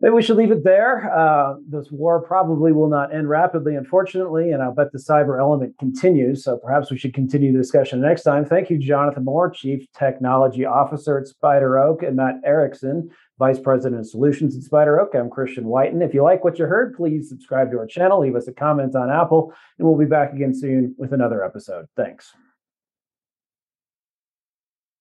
[0.00, 1.12] Maybe we should leave it there.
[1.12, 5.76] Uh, this war probably will not end rapidly, unfortunately, and I'll bet the cyber element
[5.78, 6.44] continues.
[6.44, 8.44] So perhaps we should continue the discussion next time.
[8.44, 14.06] Thank you, Jonathan Moore, Chief Technology Officer at SpiderOak, and Matt Erickson, Vice President of
[14.06, 15.16] Solutions at SpiderOak.
[15.16, 16.00] I'm Christian Whiton.
[16.00, 18.94] If you like what you heard, please subscribe to our channel, leave us a comment
[18.94, 21.86] on Apple, and we'll be back again soon with another episode.
[21.96, 22.32] Thanks.